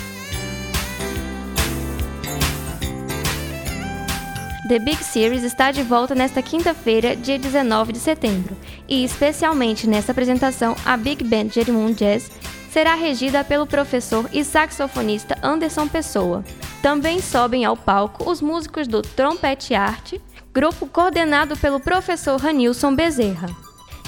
The 4.68 4.78
Big 4.78 5.02
Series 5.02 5.44
está 5.44 5.72
de 5.72 5.82
volta 5.82 6.14
nesta 6.14 6.42
quinta-feira, 6.42 7.16
dia 7.16 7.38
19 7.38 7.90
de 7.90 7.98
setembro, 7.98 8.54
e 8.86 9.02
especialmente 9.02 9.86
nesta 9.86 10.12
apresentação, 10.12 10.76
a 10.84 10.94
Big 10.94 11.24
Band 11.24 11.48
Jerimum 11.48 11.94
Jazz 11.94 12.30
será 12.70 12.94
regida 12.94 13.42
pelo 13.42 13.66
professor 13.66 14.28
e 14.32 14.44
saxofonista 14.44 15.36
Anderson 15.42 15.88
Pessoa. 15.88 16.44
Também 16.82 17.20
sobem 17.20 17.64
ao 17.64 17.76
palco 17.76 18.30
os 18.30 18.40
músicos 18.40 18.86
do 18.86 19.02
Trompete 19.02 19.74
Arte, 19.74 20.20
grupo 20.52 20.86
coordenado 20.86 21.56
pelo 21.56 21.80
professor 21.80 22.40
Ranilson 22.40 22.94
Bezerra. 22.94 23.48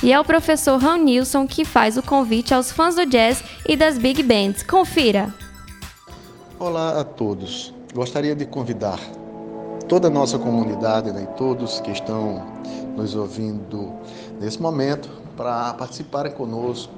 E 0.03 0.13
é 0.13 0.19
o 0.19 0.25
professor 0.25 0.79
Ranilson 0.79 1.47
que 1.47 1.65
faz 1.65 1.97
o 1.97 2.03
convite 2.03 2.55
aos 2.55 2.73
fãs 2.73 2.95
do 2.95 3.05
jazz 3.05 3.43
e 3.69 3.77
das 3.77 3.99
big 3.99 4.23
bands. 4.23 4.63
Confira! 4.63 5.35
Olá 6.59 7.01
a 7.01 7.05
todos. 7.05 7.75
Gostaria 7.95 8.35
de 8.35 8.47
convidar 8.47 8.99
toda 9.89 10.09
a 10.09 10.11
nossa 10.11 10.39
comunidade 10.39 11.11
né, 11.13 11.25
e 11.25 11.37
todos 11.37 11.81
que 11.81 11.91
estão 11.91 12.47
nos 12.97 13.15
ouvindo 13.15 13.93
nesse 14.41 14.61
momento 14.63 15.11
para 15.37 15.75
participarem 15.75 16.33
conosco 16.33 16.93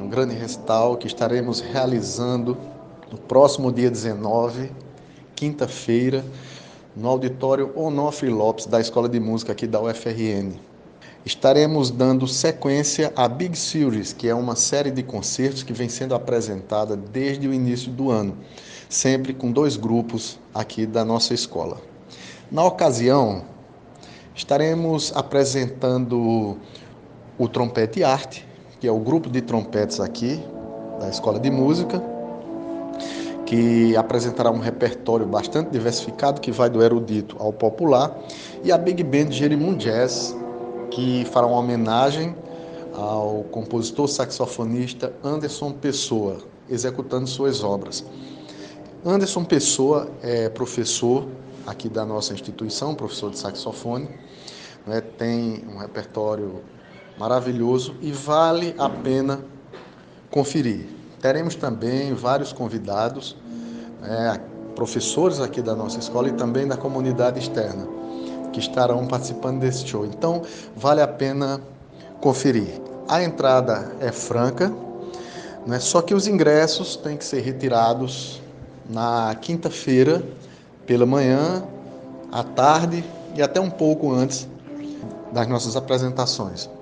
de 0.00 0.06
um 0.06 0.08
grande 0.08 0.34
recital 0.34 0.96
que 0.96 1.06
estaremos 1.06 1.60
realizando 1.60 2.56
no 3.12 3.18
próximo 3.18 3.70
dia 3.70 3.90
19 3.90 4.72
quinta-feira, 5.36 6.24
no 6.96 7.08
auditório 7.08 7.70
Onofre 7.76 8.30
Lopes, 8.30 8.66
da 8.66 8.80
Escola 8.80 9.08
de 9.08 9.20
Música 9.20 9.52
aqui 9.52 9.66
da 9.66 9.80
UFRN. 9.80 10.52
Estaremos 11.24 11.90
dando 11.90 12.26
sequência 12.26 13.12
à 13.14 13.28
Big 13.28 13.56
Series, 13.56 14.12
que 14.14 14.28
é 14.28 14.34
uma 14.34 14.56
série 14.56 14.90
de 14.90 15.02
concertos 15.02 15.62
que 15.62 15.72
vem 15.72 15.88
sendo 15.88 16.14
apresentada 16.14 16.96
desde 16.96 17.46
o 17.46 17.52
início 17.52 17.92
do 17.92 18.10
ano. 18.10 18.36
sempre 18.88 19.32
com 19.32 19.52
dois 19.52 19.76
grupos 19.76 20.38
aqui 20.52 20.84
da 20.84 21.04
nossa 21.04 21.32
escola. 21.32 21.80
Na 22.50 22.64
ocasião, 22.64 23.44
estaremos 24.34 25.12
apresentando 25.14 26.58
o 27.38 27.48
Trompete 27.48 28.02
Arte, 28.02 28.49
que 28.80 28.88
é 28.88 28.90
o 28.90 28.98
grupo 28.98 29.28
de 29.28 29.42
trompetes 29.42 30.00
aqui 30.00 30.42
da 30.98 31.10
Escola 31.10 31.38
de 31.38 31.50
Música, 31.50 32.02
que 33.44 33.94
apresentará 33.94 34.50
um 34.50 34.58
repertório 34.58 35.26
bastante 35.26 35.70
diversificado 35.70 36.40
que 36.40 36.50
vai 36.50 36.70
do 36.70 36.82
erudito 36.82 37.36
ao 37.38 37.52
popular, 37.52 38.16
e 38.64 38.72
a 38.72 38.78
Big 38.78 39.02
Band 39.04 39.32
Jerimum 39.32 39.76
Jazz, 39.76 40.34
que 40.90 41.26
fará 41.26 41.46
uma 41.46 41.58
homenagem 41.58 42.34
ao 42.94 43.44
compositor 43.50 44.08
saxofonista 44.08 45.12
Anderson 45.22 45.72
Pessoa, 45.72 46.38
executando 46.68 47.26
suas 47.26 47.62
obras. 47.62 48.04
Anderson 49.04 49.44
Pessoa 49.44 50.08
é 50.22 50.48
professor 50.48 51.26
aqui 51.66 51.88
da 51.88 52.04
nossa 52.04 52.32
instituição, 52.32 52.94
professor 52.94 53.30
de 53.30 53.38
saxofone, 53.38 54.08
né, 54.86 55.00
tem 55.00 55.64
um 55.70 55.76
repertório 55.76 56.62
maravilhoso 57.20 57.94
e 58.00 58.10
vale 58.10 58.74
a 58.78 58.88
pena 58.88 59.40
conferir. 60.30 60.88
Teremos 61.20 61.54
também 61.54 62.14
vários 62.14 62.50
convidados, 62.50 63.36
né, 64.00 64.40
professores 64.74 65.38
aqui 65.38 65.60
da 65.60 65.76
nossa 65.76 65.98
escola 65.98 66.28
e 66.28 66.32
também 66.32 66.66
da 66.66 66.78
comunidade 66.78 67.38
externa, 67.38 67.86
que 68.54 68.58
estarão 68.58 69.06
participando 69.06 69.60
desse 69.60 69.86
show. 69.86 70.06
Então, 70.06 70.40
vale 70.74 71.02
a 71.02 71.06
pena 71.06 71.60
conferir. 72.22 72.80
A 73.06 73.22
entrada 73.22 73.92
é 74.00 74.10
franca, 74.10 74.72
né, 75.66 75.78
só 75.78 76.00
que 76.00 76.14
os 76.14 76.26
ingressos 76.26 76.96
têm 76.96 77.18
que 77.18 77.24
ser 77.24 77.40
retirados 77.40 78.40
na 78.88 79.36
quinta-feira, 79.38 80.24
pela 80.86 81.04
manhã, 81.04 81.62
à 82.32 82.42
tarde 82.42 83.04
e 83.36 83.42
até 83.42 83.60
um 83.60 83.70
pouco 83.70 84.10
antes 84.10 84.48
das 85.30 85.46
nossas 85.46 85.76
apresentações. 85.76 86.79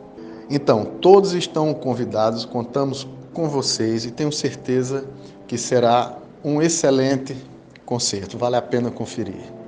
Então, 0.50 0.84
todos 0.84 1.34
estão 1.34 1.74
convidados, 1.74 2.44
contamos 2.44 3.06
com 3.34 3.48
vocês 3.48 4.04
e 4.04 4.10
tenho 4.10 4.32
certeza 4.32 5.06
que 5.46 5.58
será 5.58 6.16
um 6.42 6.62
excelente 6.62 7.36
concerto. 7.84 8.38
Vale 8.38 8.56
a 8.56 8.62
pena 8.62 8.90
conferir. 8.90 9.58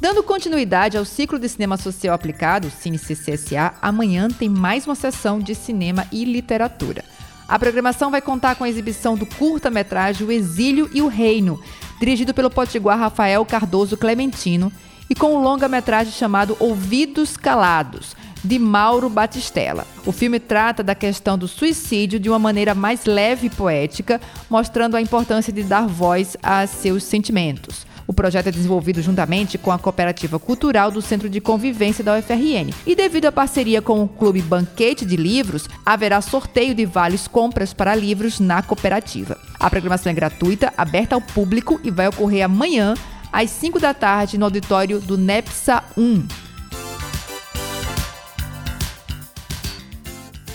Dando 0.00 0.22
continuidade 0.22 0.96
ao 0.96 1.04
ciclo 1.04 1.38
de 1.38 1.48
cinema 1.48 1.76
social 1.76 2.14
aplicado, 2.14 2.70
Cine 2.70 2.98
CCSA, 2.98 3.74
amanhã 3.80 4.28
tem 4.28 4.48
mais 4.48 4.84
uma 4.86 4.96
sessão 4.96 5.38
de 5.38 5.54
cinema 5.54 6.06
e 6.10 6.24
literatura. 6.24 7.04
A 7.46 7.58
programação 7.58 8.10
vai 8.10 8.20
contar 8.20 8.56
com 8.56 8.64
a 8.64 8.68
exibição 8.68 9.14
do 9.14 9.26
curta-metragem 9.26 10.26
O 10.26 10.32
Exílio 10.32 10.90
e 10.92 11.02
o 11.02 11.08
Reino, 11.08 11.60
dirigido 12.00 12.34
pelo 12.34 12.50
potiguar 12.50 12.98
Rafael 12.98 13.44
Cardoso 13.44 13.96
Clementino, 13.96 14.72
e 15.12 15.14
com 15.14 15.34
o 15.34 15.36
um 15.36 15.42
longa-metragem 15.42 16.10
chamado 16.10 16.56
Ouvidos 16.58 17.36
Calados, 17.36 18.16
de 18.42 18.58
Mauro 18.58 19.10
Batistella. 19.10 19.86
O 20.06 20.10
filme 20.10 20.40
trata 20.40 20.82
da 20.82 20.94
questão 20.94 21.36
do 21.36 21.46
suicídio 21.46 22.18
de 22.18 22.30
uma 22.30 22.38
maneira 22.38 22.74
mais 22.74 23.04
leve 23.04 23.48
e 23.48 23.50
poética, 23.50 24.18
mostrando 24.48 24.96
a 24.96 25.02
importância 25.02 25.52
de 25.52 25.64
dar 25.64 25.86
voz 25.86 26.34
a 26.42 26.66
seus 26.66 27.04
sentimentos. 27.04 27.86
O 28.06 28.14
projeto 28.14 28.46
é 28.46 28.50
desenvolvido 28.50 29.02
juntamente 29.02 29.58
com 29.58 29.70
a 29.70 29.78
Cooperativa 29.78 30.38
Cultural 30.38 30.90
do 30.90 31.02
Centro 31.02 31.28
de 31.28 31.42
Convivência 31.42 32.02
da 32.02 32.18
UFRN. 32.18 32.72
E 32.86 32.94
devido 32.94 33.26
à 33.26 33.32
parceria 33.32 33.82
com 33.82 34.02
o 34.02 34.08
Clube 34.08 34.40
Banquete 34.40 35.04
de 35.04 35.16
Livros, 35.16 35.68
haverá 35.84 36.22
sorteio 36.22 36.74
de 36.74 36.86
vales 36.86 37.28
compras 37.28 37.74
para 37.74 37.94
livros 37.94 38.40
na 38.40 38.62
cooperativa. 38.62 39.36
A 39.60 39.68
programação 39.68 40.10
é 40.10 40.14
gratuita, 40.14 40.72
aberta 40.74 41.14
ao 41.14 41.20
público 41.20 41.78
e 41.84 41.90
vai 41.90 42.08
ocorrer 42.08 42.46
amanhã, 42.46 42.94
às 43.32 43.50
5 43.50 43.80
da 43.80 43.94
tarde, 43.94 44.36
no 44.36 44.44
auditório 44.44 45.00
do 45.00 45.16
NEPSA 45.16 45.82
1. 45.96 46.26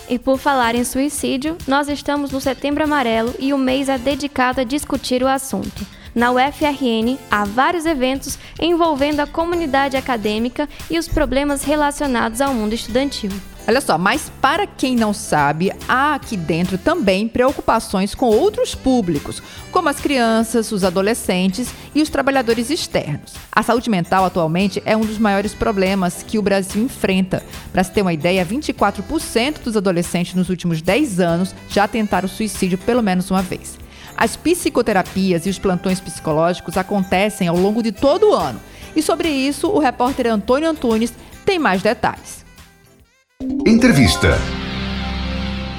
E 0.09 0.17
por 0.17 0.37
falar 0.37 0.75
em 0.75 0.85
suicídio, 0.85 1.57
nós 1.67 1.89
estamos 1.89 2.31
no 2.31 2.39
Setembro 2.39 2.83
Amarelo 2.83 3.33
e 3.39 3.53
o 3.53 3.57
mês 3.57 3.89
é 3.89 3.97
dedicado 3.97 4.61
a 4.61 4.63
discutir 4.63 5.21
o 5.21 5.27
assunto. 5.27 5.85
Na 6.15 6.31
UFRN, 6.31 7.17
há 7.29 7.43
vários 7.43 7.85
eventos 7.85 8.39
envolvendo 8.59 9.19
a 9.19 9.27
comunidade 9.27 9.97
acadêmica 9.97 10.67
e 10.89 10.97
os 10.97 11.07
problemas 11.07 11.63
relacionados 11.63 12.39
ao 12.39 12.53
mundo 12.53 12.73
estudantil. 12.73 13.31
Olha 13.67 13.81
só, 13.81 13.97
mas 13.97 14.31
para 14.41 14.65
quem 14.65 14.95
não 14.95 15.13
sabe, 15.13 15.73
há 15.89 16.15
aqui 16.15 16.37
dentro 16.37 16.77
também 16.77 17.27
preocupações 17.27 18.15
com 18.15 18.27
outros 18.27 18.73
públicos, 18.73 19.43
como 19.73 19.89
as 19.89 19.99
crianças, 19.99 20.71
os 20.71 20.85
adolescentes 20.85 21.73
e 21.93 22.01
os 22.01 22.09
trabalhadores 22.09 22.69
externos. 22.69 23.33
A 23.51 23.61
saúde 23.61 23.89
mental 23.89 24.23
atualmente 24.23 24.81
é 24.85 24.95
um 24.95 25.01
dos 25.01 25.17
maiores 25.17 25.53
problemas 25.53 26.23
que 26.23 26.39
o 26.39 26.41
Brasil 26.41 26.81
enfrenta. 26.81 27.43
Para 27.73 27.83
se 27.83 27.91
ter 27.91 28.01
uma 28.01 28.13
ideia, 28.13 28.45
24% 28.45 29.59
dos 29.59 29.75
adolescentes 29.75 30.33
nos 30.33 30.47
últimos 30.47 30.81
10 30.81 31.19
anos 31.19 31.53
já 31.67 31.89
tentaram 31.89 32.29
suicídio 32.29 32.77
pelo 32.77 33.03
menos 33.03 33.29
uma 33.29 33.41
vez. 33.41 33.77
As 34.15 34.37
psicoterapias 34.37 35.45
e 35.45 35.49
os 35.49 35.59
plantões 35.59 35.99
psicológicos 35.99 36.77
acontecem 36.77 37.49
ao 37.49 37.57
longo 37.57 37.83
de 37.83 37.91
todo 37.91 38.29
o 38.29 38.33
ano. 38.33 38.61
E 38.95 39.01
sobre 39.01 39.27
isso, 39.27 39.67
o 39.67 39.77
repórter 39.77 40.27
Antônio 40.27 40.69
Antunes 40.69 41.13
tem 41.45 41.59
mais 41.59 41.81
detalhes. 41.81 42.46
Entrevista. 43.67 44.35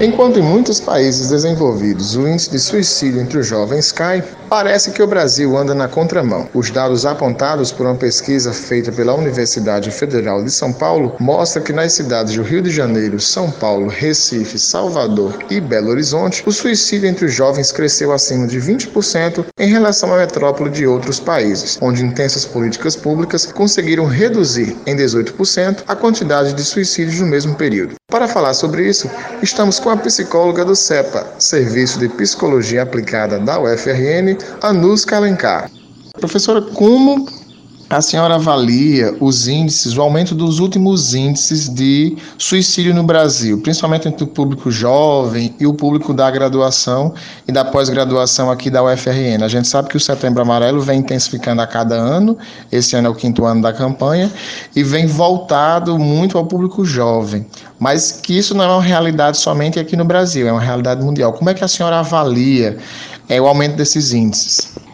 Enquanto 0.00 0.38
em 0.38 0.42
muitos 0.42 0.80
países 0.80 1.28
desenvolvidos 1.28 2.14
o 2.14 2.28
índice 2.28 2.52
de 2.52 2.58
suicídio 2.60 3.20
entre 3.20 3.38
os 3.38 3.48
jovens 3.48 3.90
cai, 3.90 4.22
parece 4.48 4.90
que 4.92 5.02
o 5.02 5.06
Brasil 5.06 5.56
anda 5.56 5.74
na 5.74 5.88
contramão. 5.88 6.48
Os 6.54 6.70
dados 6.70 7.04
apontados 7.04 7.70
por 7.70 7.86
uma 7.86 7.94
pesquisa 7.94 8.52
feita 8.52 8.90
pela 8.90 9.14
Universidade 9.14 9.90
Federal 9.90 10.42
de 10.42 10.50
São 10.50 10.72
Paulo 10.72 11.14
mostram 11.20 11.62
que 11.62 11.72
nas 11.72 11.92
cidades 11.92 12.34
do 12.34 12.42
Rio 12.42 12.62
de 12.62 12.70
Janeiro, 12.70 13.20
São 13.20 13.50
Paulo, 13.50 13.88
Recife, 13.88 14.58
Salvador 14.58 15.38
e 15.50 15.60
Belo 15.60 15.90
Horizonte, 15.90 16.42
o 16.46 16.52
suicídio 16.52 17.08
entre 17.08 17.26
os 17.26 17.34
jovens 17.34 17.70
cresceu 17.70 18.12
acima 18.12 18.46
de 18.46 18.58
20% 18.58 19.44
em 19.58 19.70
relação 19.70 20.12
à 20.14 20.18
metrópole 20.18 20.70
de 20.70 20.86
outros 20.86 21.20
países, 21.20 21.78
onde 21.80 22.04
intensas 22.04 22.44
políticas 22.44 22.96
públicas 22.96 23.46
conseguiram 23.46 24.06
reduzir 24.06 24.76
em 24.86 24.96
18% 24.96 25.84
a 25.86 25.94
quantidade 25.94 26.54
de 26.54 26.62
suicídios 26.62 27.20
no 27.20 27.26
mesmo 27.26 27.54
período. 27.54 27.94
Para 28.10 28.26
falar 28.26 28.54
sobre 28.54 28.88
isso, 28.88 29.10
estamos 29.42 29.78
com 29.78 29.90
a 29.90 29.96
psicóloga 29.96 30.64
do 30.64 30.74
CEPA, 30.74 31.26
Serviço 31.38 31.98
de 31.98 32.08
Psicologia 32.08 32.82
Aplicada 32.82 33.38
da 33.38 33.60
UFRN, 33.60 34.37
Anuska 34.62 35.16
Alencar. 35.16 35.70
Professora, 36.20 36.62
como 36.74 37.26
a 37.90 38.02
senhora 38.02 38.34
avalia 38.34 39.16
os 39.18 39.48
índices, 39.48 39.96
o 39.96 40.02
aumento 40.02 40.34
dos 40.34 40.58
últimos 40.58 41.14
índices 41.14 41.70
de 41.70 42.18
suicídio 42.36 42.94
no 42.94 43.02
Brasil, 43.02 43.60
principalmente 43.62 44.06
entre 44.06 44.24
o 44.24 44.26
público 44.26 44.70
jovem 44.70 45.54
e 45.58 45.66
o 45.66 45.72
público 45.72 46.12
da 46.12 46.30
graduação 46.30 47.14
e 47.46 47.52
da 47.52 47.64
pós-graduação 47.64 48.50
aqui 48.50 48.68
da 48.68 48.82
UFRN? 48.82 49.42
A 49.42 49.48
gente 49.48 49.66
sabe 49.68 49.88
que 49.88 49.96
o 49.96 50.00
Setembro 50.00 50.42
Amarelo 50.42 50.82
vem 50.82 51.00
intensificando 51.00 51.62
a 51.62 51.66
cada 51.66 51.94
ano, 51.94 52.36
esse 52.70 52.94
ano 52.94 53.06
é 53.06 53.10
o 53.10 53.14
quinto 53.14 53.46
ano 53.46 53.62
da 53.62 53.72
campanha, 53.72 54.30
e 54.76 54.82
vem 54.82 55.06
voltado 55.06 55.98
muito 55.98 56.36
ao 56.36 56.44
público 56.44 56.84
jovem, 56.84 57.46
mas 57.78 58.12
que 58.12 58.36
isso 58.36 58.54
não 58.54 58.64
é 58.64 58.68
uma 58.68 58.82
realidade 58.82 59.38
somente 59.38 59.80
aqui 59.80 59.96
no 59.96 60.04
Brasil, 60.04 60.46
é 60.46 60.52
uma 60.52 60.60
realidade 60.60 61.02
mundial. 61.02 61.32
Como 61.32 61.48
é 61.48 61.54
que 61.54 61.64
a 61.64 61.68
senhora 61.68 62.00
avalia 62.00 62.76
é, 63.30 63.40
o 63.40 63.46
aumento 63.46 63.76
desses 63.76 64.12
índices? 64.12 64.87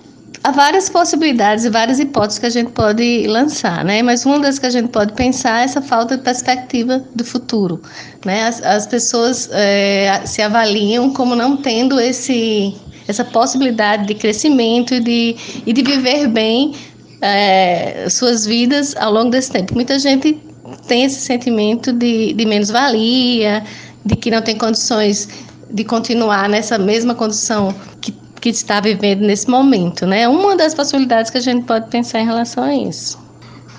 Há 0.44 0.50
várias 0.50 0.90
possibilidades 0.90 1.64
e 1.64 1.70
várias 1.70 1.98
hipóteses 1.98 2.38
que 2.38 2.46
a 2.46 2.50
gente 2.50 2.70
pode 2.70 3.26
lançar, 3.26 3.82
né? 3.82 4.02
Mas 4.02 4.26
uma 4.26 4.38
das 4.38 4.58
que 4.58 4.66
a 4.66 4.70
gente 4.70 4.88
pode 4.88 5.14
pensar 5.14 5.62
é 5.62 5.64
essa 5.64 5.80
falta 5.80 6.18
de 6.18 6.22
perspectiva 6.22 7.02
do 7.14 7.24
futuro, 7.24 7.80
né? 8.24 8.44
As, 8.44 8.62
as 8.62 8.86
pessoas 8.86 9.48
é, 9.52 10.20
se 10.26 10.42
avaliam 10.42 11.10
como 11.14 11.34
não 11.34 11.56
tendo 11.56 11.98
esse 11.98 12.74
essa 13.06 13.24
possibilidade 13.24 14.06
de 14.06 14.14
crescimento 14.14 14.94
e 14.94 15.00
de, 15.00 15.36
e 15.66 15.72
de 15.74 15.82
viver 15.82 16.26
bem 16.26 16.74
é, 17.20 18.06
suas 18.08 18.46
vidas 18.46 18.96
ao 18.96 19.12
longo 19.12 19.30
desse 19.30 19.50
tempo. 19.50 19.74
Muita 19.74 19.98
gente 19.98 20.40
tem 20.86 21.04
esse 21.04 21.20
sentimento 21.20 21.92
de, 21.92 22.32
de 22.32 22.46
menos-valia, 22.46 23.62
de 24.04 24.16
que 24.16 24.30
não 24.30 24.40
tem 24.40 24.56
condições 24.56 25.28
de 25.70 25.84
continuar 25.84 26.48
nessa 26.48 26.78
mesma 26.78 27.14
condição 27.14 27.74
que 28.00 28.10
que 28.44 28.50
está 28.50 28.78
vivendo 28.78 29.20
nesse 29.20 29.48
momento, 29.48 30.04
né? 30.04 30.28
Uma 30.28 30.54
das 30.54 30.74
possibilidades 30.74 31.30
que 31.30 31.38
a 31.38 31.40
gente 31.40 31.64
pode 31.64 31.88
pensar 31.88 32.20
em 32.20 32.26
relação 32.26 32.62
a 32.62 32.74
isso. 32.74 33.18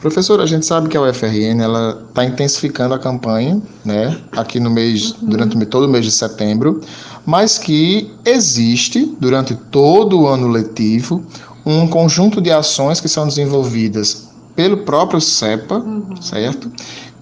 Professora, 0.02 0.42
a 0.42 0.48
gente 0.48 0.66
sabe 0.66 0.90
que 0.90 0.98
a 0.98 1.02
UFRN 1.04 1.62
ela 1.62 2.04
está 2.10 2.26
intensificando 2.26 2.96
a 2.96 2.98
campanha, 2.98 3.62
né, 3.84 4.18
aqui 4.32 4.60
no 4.60 4.72
mês, 4.72 5.12
uhum. 5.12 5.30
durante 5.30 5.66
todo 5.68 5.86
o 5.86 5.88
mês 5.88 6.04
de 6.04 6.12
setembro, 6.12 6.82
mas 7.28 7.60
que 7.60 8.12
existe 8.26 9.16
durante 9.20 9.54
todo 9.54 10.22
o 10.22 10.28
ano 10.28 10.48
letivo 10.48 11.24
um 11.64 11.88
conjunto 11.88 12.42
de 12.42 12.50
ações 12.50 13.00
que 13.00 13.08
são 13.08 13.28
desenvolvidas 13.28 14.30
pelo 14.56 14.78
próprio 14.78 15.22
CEPA, 15.22 15.76
uhum. 15.76 16.20
certo? 16.20 16.72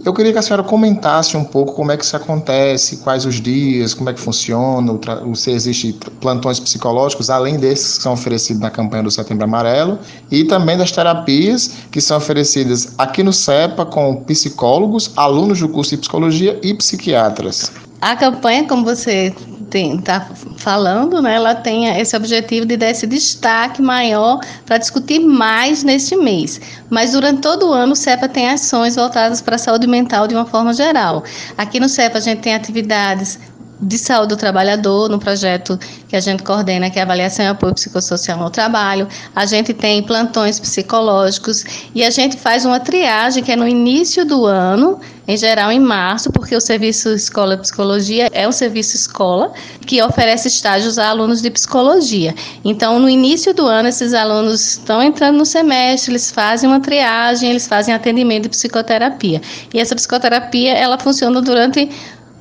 Eu 0.06 0.14
queria 0.14 0.34
que 0.34 0.38
a 0.38 0.42
senhora 0.42 0.64
comentasse 0.64 1.38
um 1.38 1.46
pouco 1.46 1.74
como 1.74 1.90
é 1.90 1.96
que 1.96 2.04
isso 2.04 2.16
acontece, 2.16 2.98
quais 2.98 3.26
os 3.26 3.36
dias, 3.36 3.94
como 3.94 4.10
é 4.10 4.14
que 4.14 4.20
funciona, 4.20 5.00
se 5.34 5.52
existe 5.52 5.94
plantões 6.20 6.60
psicológicos, 6.60 7.30
além 7.30 7.56
desses 7.58 7.98
que 7.98 8.04
são 8.04 8.12
oferecidos 8.12 8.62
na 8.62 8.70
campanha 8.70 9.04
do 9.04 9.12
Setembro 9.12 9.46
Amarelo, 9.46 9.98
e 10.30 10.44
também 10.44 10.78
das 10.78 10.92
terapias 10.92 11.72
que 11.90 12.02
são 12.02 12.18
oferecidas 12.18 12.94
aqui 12.98 13.24
no 13.24 13.32
CEPA 13.32 13.86
com 13.86 14.18
psicólogos, 14.24 15.12
alunos 15.16 15.62
do 15.62 15.70
curso 15.70 15.92
de 15.92 15.98
psicologia 15.98 16.60
e 16.62 16.74
psiquiatras. 16.74 17.72
A 18.02 18.18
campanha, 18.18 18.68
como 18.68 18.84
você 18.84 19.34
está 19.78 20.28
falando, 20.58 21.22
né, 21.22 21.36
ela 21.36 21.56
tem 21.56 21.88
esse 22.00 22.16
objetivo 22.16 22.66
de 22.66 22.78
dar 22.78 22.90
esse 22.90 23.08
destaque 23.08 23.82
maior 23.82 24.40
para 24.66 24.78
discutir 24.78 25.20
mais 25.20 25.84
neste 25.84 26.16
mês. 26.16 26.62
Mas 26.90 27.14
durante 27.14 27.42
todo 27.42 27.70
o 27.70 27.74
ano, 27.74 27.94
o 27.94 27.96
CEPA 27.96 28.30
tem 28.30 28.50
ações 28.50 28.96
voltadas 28.96 29.42
para 29.42 29.56
a 29.56 29.60
saúde 29.60 29.88
mental 29.88 30.28
de 30.28 30.36
uma 30.36 30.46
forma 30.46 30.74
geral. 30.74 31.24
Aqui 31.58 31.80
no 31.80 31.90
CEPA, 31.90 32.18
a 32.18 32.22
gente 32.22 32.42
tem 32.42 32.54
atividades 32.54 33.40
de 33.84 33.98
saúde 33.98 34.30
do 34.30 34.38
trabalhador, 34.38 35.10
no 35.10 35.20
projeto 35.20 35.80
que 36.08 36.16
a 36.16 36.20
gente 36.20 36.44
coordena, 36.44 36.90
que 36.90 37.00
é 37.00 37.02
avaliação 37.02 37.46
e 37.46 37.48
apoio 37.48 37.74
psicossocial 37.74 38.38
no 38.38 38.50
trabalho. 38.50 39.08
A 39.36 39.46
gente 39.46 39.74
tem 39.74 40.02
plantões 40.02 40.60
psicológicos 40.60 41.64
e 41.94 42.04
a 42.04 42.10
gente 42.10 42.38
faz 42.38 42.66
uma 42.66 42.80
triagem 42.80 43.44
que 43.44 43.52
é 43.52 43.56
no 43.56 43.68
início 43.68 44.26
do 44.26 44.46
ano, 44.46 45.00
em 45.28 45.38
geral 45.38 45.72
em 45.72 45.80
março, 45.80 46.32
porque 46.32 46.56
o 46.56 46.62
serviço 46.62 47.10
Escola 47.10 47.58
Psicologia 47.58 48.30
é 48.34 48.48
um 48.48 48.52
serviço 48.52 48.96
escola 48.96 49.54
que 49.86 50.02
oferece 50.02 50.48
estágios 50.48 50.98
a 50.98 51.10
alunos 51.10 51.42
de 51.42 51.50
psicologia. 51.50 52.36
Então, 52.64 53.00
no 53.00 53.10
início 53.10 53.54
do 53.54 53.66
ano, 53.66 53.88
esses 53.88 54.14
alunos 54.14 54.74
estão 54.74 55.02
entrando 55.02 55.38
no 55.38 55.46
semestre, 55.46 56.12
eles 56.12 56.30
fazem 56.30 56.70
uma 56.70 56.80
triagem, 56.80 57.50
eles 57.50 57.68
fazem 57.68 57.94
atendimento 57.94 58.44
de 58.44 58.50
psicoterapia. 58.50 59.42
E 59.74 59.80
essa 59.80 59.96
psicoterapia, 59.96 60.74
ela 60.74 60.98
funciona 60.98 61.42
durante 61.42 61.90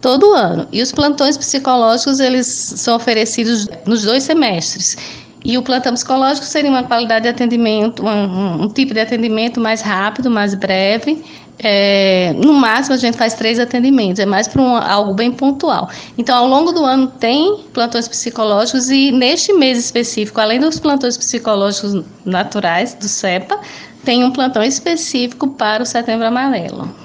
todo 0.02 0.34
ano. 0.34 0.68
E 0.70 0.82
os 0.82 0.92
plantões 0.92 1.38
psicológicos, 1.38 2.20
eles 2.20 2.46
são 2.46 2.96
oferecidos 2.96 3.68
nos 3.86 4.02
dois 4.02 4.24
semestres. 4.24 4.96
E 5.44 5.56
o 5.56 5.62
plantão 5.62 5.94
psicológico 5.94 6.46
seria 6.46 6.70
uma 6.70 6.82
qualidade 6.82 7.22
de 7.22 7.28
atendimento, 7.28 8.04
um, 8.04 8.64
um 8.64 8.68
tipo 8.68 8.92
de 8.92 9.00
atendimento 9.00 9.60
mais 9.60 9.80
rápido, 9.80 10.30
mais 10.30 10.54
breve. 10.54 11.24
É, 11.58 12.32
no 12.36 12.52
máximo, 12.52 12.94
a 12.94 12.98
gente 12.98 13.16
faz 13.16 13.34
três 13.34 13.58
atendimentos, 13.58 14.18
é 14.18 14.26
mais 14.26 14.48
para 14.48 14.60
um, 14.60 14.76
algo 14.76 15.14
bem 15.14 15.30
pontual. 15.30 15.88
Então, 16.18 16.36
ao 16.36 16.48
longo 16.48 16.72
do 16.72 16.84
ano, 16.84 17.06
tem 17.06 17.64
plantões 17.72 18.08
psicológicos 18.08 18.90
e 18.90 19.12
neste 19.12 19.52
mês 19.52 19.78
específico, 19.78 20.40
além 20.40 20.58
dos 20.58 20.80
plantões 20.80 21.16
psicológicos 21.16 22.04
naturais 22.24 22.94
do 22.94 23.06
CEPA, 23.06 23.60
tem 24.04 24.24
um 24.24 24.32
plantão 24.32 24.62
específico 24.62 25.48
para 25.48 25.82
o 25.82 25.86
Setembro 25.86 26.26
Amarelo. 26.26 27.01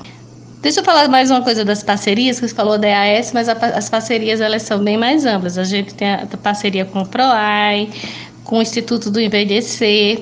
Deixa 0.68 0.82
eu 0.82 0.84
falar 0.84 1.08
mais 1.08 1.32
uma 1.32 1.42
coisa 1.42 1.64
das 1.64 1.82
parcerias, 1.82 2.42
que 2.42 2.46
você 2.50 2.54
falou 2.54 2.78
da 2.78 2.90
EAS, 2.90 3.32
mas 3.32 3.48
a, 3.48 3.54
as 3.54 3.90
parcerias 3.90 4.42
elas 4.42 4.64
são 4.64 4.84
bem 4.84 4.98
mais 4.98 5.26
amplas. 5.26 5.58
A 5.58 5.64
gente 5.64 5.94
tem 5.94 6.10
a, 6.10 6.24
a 6.24 6.38
parceria 6.38 6.84
com 6.84 7.04
o 7.04 7.08
PROAI, 7.08 7.90
com 8.44 8.58
o 8.58 8.62
Instituto 8.62 9.10
do 9.10 9.18
Envelhecer, 9.18 10.20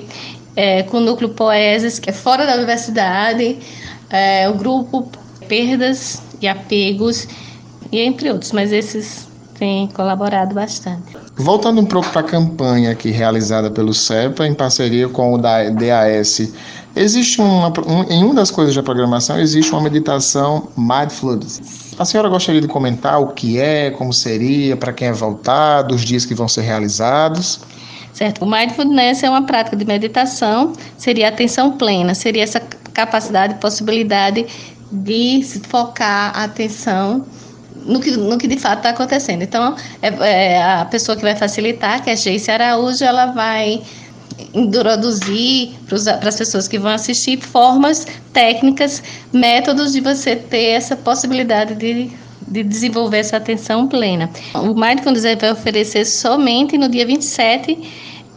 é, 0.54 0.84
com 0.84 0.98
o 0.98 1.00
Núcleo 1.00 1.30
Poeses, 1.30 1.98
que 1.98 2.10
é 2.10 2.12
fora 2.12 2.46
da 2.46 2.54
universidade, 2.54 3.58
é, 4.08 4.48
o 4.48 4.54
grupo 4.54 5.10
Perdas 5.48 6.22
e 6.40 6.46
Apegos, 6.46 7.26
e 7.90 7.98
entre 7.98 8.30
outros, 8.30 8.52
mas 8.52 8.70
esses 8.70 9.26
têm 9.58 9.88
colaborado 9.88 10.54
bastante. 10.54 11.16
Voltando 11.34 11.80
um 11.80 11.86
pouco 11.86 12.08
para 12.10 12.20
a 12.20 12.24
campanha 12.24 12.92
aqui 12.92 13.10
realizada 13.10 13.68
pelo 13.68 13.92
CEPA, 13.92 14.46
em 14.46 14.54
parceria 14.54 15.08
com 15.08 15.34
o 15.34 15.38
da 15.38 15.68
DAS 15.70 16.52
Existe 16.96 17.42
uma, 17.42 17.68
um, 17.68 18.02
em 18.10 18.24
uma 18.24 18.32
das 18.32 18.50
coisas 18.50 18.74
da 18.74 18.82
programação, 18.82 19.38
existe 19.38 19.70
uma 19.70 19.82
meditação 19.82 20.68
mindfulness. 20.74 21.94
A 21.98 22.06
senhora 22.06 22.26
gostaria 22.30 22.60
de 22.60 22.66
comentar 22.66 23.20
o 23.20 23.28
que 23.28 23.60
é, 23.60 23.90
como 23.90 24.14
seria, 24.14 24.78
para 24.78 24.94
quem 24.94 25.08
é 25.08 25.12
voltado, 25.12 25.94
os 25.94 26.00
dias 26.00 26.24
que 26.24 26.34
vão 26.34 26.48
ser 26.48 26.62
realizados? 26.62 27.60
Certo. 28.14 28.42
O 28.42 28.50
mindfulness 28.50 29.22
é 29.22 29.28
uma 29.28 29.42
prática 29.42 29.76
de 29.76 29.84
meditação, 29.84 30.72
seria 30.96 31.28
atenção 31.28 31.72
plena, 31.72 32.14
seria 32.14 32.42
essa 32.42 32.60
capacidade, 32.94 33.56
possibilidade 33.56 34.46
de 34.90 35.42
focar 35.68 36.32
a 36.34 36.44
atenção 36.44 37.26
no 37.84 38.00
que, 38.00 38.10
no 38.12 38.38
que 38.38 38.48
de 38.48 38.58
fato 38.58 38.78
está 38.78 38.90
acontecendo. 38.90 39.42
Então, 39.42 39.76
é, 40.00 40.08
é, 40.08 40.62
a 40.62 40.86
pessoa 40.86 41.14
que 41.14 41.22
vai 41.22 41.36
facilitar, 41.36 42.02
que 42.02 42.08
é 42.08 42.14
a 42.14 42.16
Geice 42.16 42.50
Araújo, 42.50 43.04
ela 43.04 43.26
vai 43.26 43.82
introduzir 44.54 45.74
para 45.86 46.28
as 46.28 46.36
pessoas 46.36 46.68
que 46.68 46.78
vão 46.78 46.90
assistir 46.90 47.40
formas 47.40 48.06
técnicas, 48.32 49.02
métodos 49.32 49.92
de 49.92 50.00
você 50.00 50.36
ter 50.36 50.70
essa 50.70 50.96
possibilidade 50.96 51.74
de, 51.74 52.10
de 52.46 52.62
desenvolver 52.62 53.18
essa 53.18 53.36
atenção 53.36 53.86
plena. 53.86 54.30
O 54.54 54.74
Mindfulness 54.74 55.22
vai 55.22 55.52
oferecer 55.52 56.04
somente 56.04 56.78
no 56.78 56.88
dia 56.88 57.06
27 57.06 57.78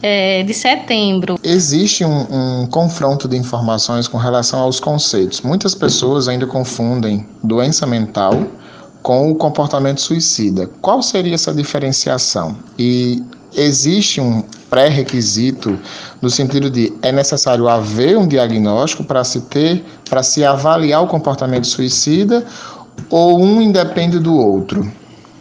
é, 0.02 0.44
de 0.44 0.54
setembro. 0.54 1.38
Existe 1.44 2.06
um, 2.06 2.62
um, 2.62 2.68
confronto 2.68 3.28
de 3.28 3.38
informações 3.38 4.08
com 4.08 4.18
relação 4.18 4.60
aos 4.60 4.80
conceitos. 4.80 5.42
Muitas 5.42 5.76
pessoas 5.76 6.28
ainda 6.28 6.48
confundem 6.48 7.26
doença 7.44 7.86
mental 7.86 8.34
com 9.02 9.32
o 9.32 9.36
comportamento 9.36 10.02
suicida. 10.02 10.68
Qual 10.82 11.02
seria 11.02 11.36
essa 11.36 11.54
diferenciação? 11.54 12.58
E 12.78 13.24
existe 13.56 14.22
um 14.22 14.44
pré-requisito 14.70 15.80
no 16.22 16.30
sentido 16.30 16.70
de 16.70 16.94
é 17.02 17.12
necessário 17.12 17.68
haver 17.68 18.18
um 18.18 18.28
diagnóstico 18.28 19.04
para 19.04 19.24
se 19.24 19.42
ter, 19.42 19.84
para 20.10 20.22
se 20.22 20.46
avaliar 20.46 21.04
o 21.04 21.08
comportamento 21.08 21.66
suicida 21.66 22.46
ou 23.10 23.42
um 23.42 23.62
independe 23.62 24.20
do 24.20 24.36
outro? 24.36 24.90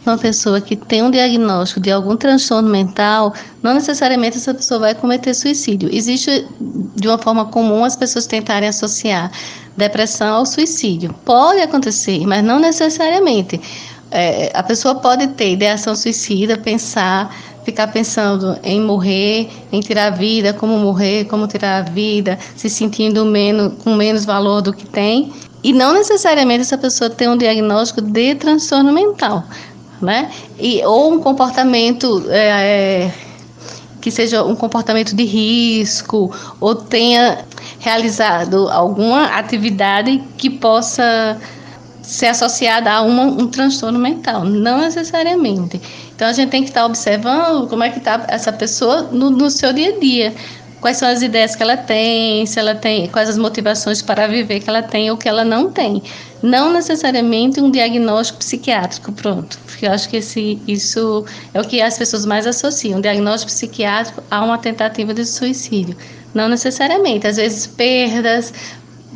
Uma 0.05 0.17
pessoa 0.17 0.59
que 0.59 0.75
tem 0.75 1.03
um 1.03 1.11
diagnóstico 1.11 1.79
de 1.79 1.91
algum 1.91 2.15
transtorno 2.15 2.69
mental, 2.69 3.33
não 3.61 3.73
necessariamente 3.73 4.37
essa 4.37 4.53
pessoa 4.53 4.79
vai 4.79 4.95
cometer 4.95 5.33
suicídio. 5.33 5.89
Existe 5.93 6.47
de 6.95 7.07
uma 7.07 7.17
forma 7.17 7.45
comum 7.45 7.83
as 7.83 7.95
pessoas 7.95 8.25
tentarem 8.25 8.69
associar 8.69 9.29
depressão 9.77 10.35
ao 10.35 10.45
suicídio. 10.45 11.13
Pode 11.25 11.61
acontecer, 11.61 12.25
mas 12.25 12.43
não 12.43 12.59
necessariamente. 12.59 13.59
É, 14.09 14.51
a 14.55 14.63
pessoa 14.63 14.95
pode 14.95 15.27
ter 15.27 15.51
ideação 15.51 15.95
suicida, 15.95 16.57
pensar 16.57 17.31
ficar 17.69 17.87
pensando 17.87 18.57
em 18.63 18.81
morrer, 18.81 19.49
em 19.71 19.79
tirar 19.79 20.07
a 20.07 20.09
vida, 20.09 20.53
como 20.53 20.77
morrer, 20.77 21.25
como 21.25 21.47
tirar 21.47 21.79
a 21.79 21.81
vida, 21.81 22.37
se 22.55 22.69
sentindo 22.69 23.23
menos, 23.25 23.73
com 23.83 23.95
menos 23.95 24.25
valor 24.25 24.61
do 24.61 24.73
que 24.73 24.85
tem. 24.87 25.31
E 25.63 25.71
não 25.71 25.93
necessariamente 25.93 26.61
essa 26.61 26.77
pessoa 26.77 27.09
tem 27.09 27.29
um 27.29 27.37
diagnóstico 27.37 28.01
de 28.01 28.35
transtorno 28.35 28.91
mental, 28.91 29.43
né? 30.01 30.31
E, 30.57 30.83
ou 30.83 31.13
um 31.13 31.19
comportamento 31.19 32.25
é, 32.29 33.05
é, 33.07 33.13
que 34.01 34.09
seja 34.09 34.43
um 34.43 34.55
comportamento 34.55 35.15
de 35.15 35.25
risco, 35.25 36.33
ou 36.59 36.73
tenha 36.73 37.45
realizado 37.79 38.67
alguma 38.69 39.25
atividade 39.25 40.23
que 40.37 40.49
possa 40.49 41.37
ser 42.01 42.27
associada 42.27 42.91
a 42.91 43.01
uma, 43.01 43.23
um 43.23 43.47
transtorno 43.47 43.99
mental, 43.99 44.43
não 44.43 44.79
necessariamente. 44.79 45.79
Então 46.19 46.27
a 46.27 46.33
gente 46.33 46.49
tem 46.49 46.63
que 46.63 46.69
estar 46.69 46.85
observando 46.85 47.65
como 47.69 47.81
é 47.81 47.89
que 47.89 47.97
está 47.97 48.25
essa 48.27 48.51
pessoa 48.51 49.03
no, 49.03 49.29
no 49.29 49.49
seu 49.49 49.71
dia 49.71 49.95
a 49.95 49.99
dia. 49.99 50.33
Quais 50.81 50.97
são 50.97 51.07
as 51.07 51.21
ideias 51.21 51.55
que 51.55 51.63
ela 51.63 51.77
tem, 51.77 52.45
se 52.45 52.59
ela 52.59 52.75
tem, 52.75 53.07
quais 53.07 53.29
as 53.29 53.37
motivações 53.37 54.01
para 54.01 54.27
viver 54.27 54.59
que 54.59 54.69
ela 54.69 54.83
tem 54.83 55.09
ou 55.09 55.15
que 55.15 55.29
ela 55.29 55.45
não 55.45 55.71
tem. 55.71 56.03
Não 56.43 56.73
necessariamente 56.73 57.61
um 57.61 57.71
diagnóstico 57.71 58.39
psiquiátrico, 58.39 59.13
pronto. 59.13 59.57
Porque 59.65 59.87
eu 59.87 59.93
acho 59.93 60.09
que 60.09 60.17
esse, 60.17 60.61
isso 60.67 61.23
é 61.53 61.61
o 61.61 61.63
que 61.63 61.81
as 61.81 61.97
pessoas 61.97 62.25
mais 62.25 62.45
associam, 62.45 62.97
um 62.97 63.01
diagnóstico 63.01 63.53
psiquiátrico 63.53 64.21
a 64.29 64.43
uma 64.43 64.57
tentativa 64.57 65.13
de 65.13 65.25
suicídio. 65.25 65.95
Não 66.33 66.49
necessariamente, 66.49 67.27
às 67.27 67.37
vezes 67.37 67.65
perdas, 67.65 68.53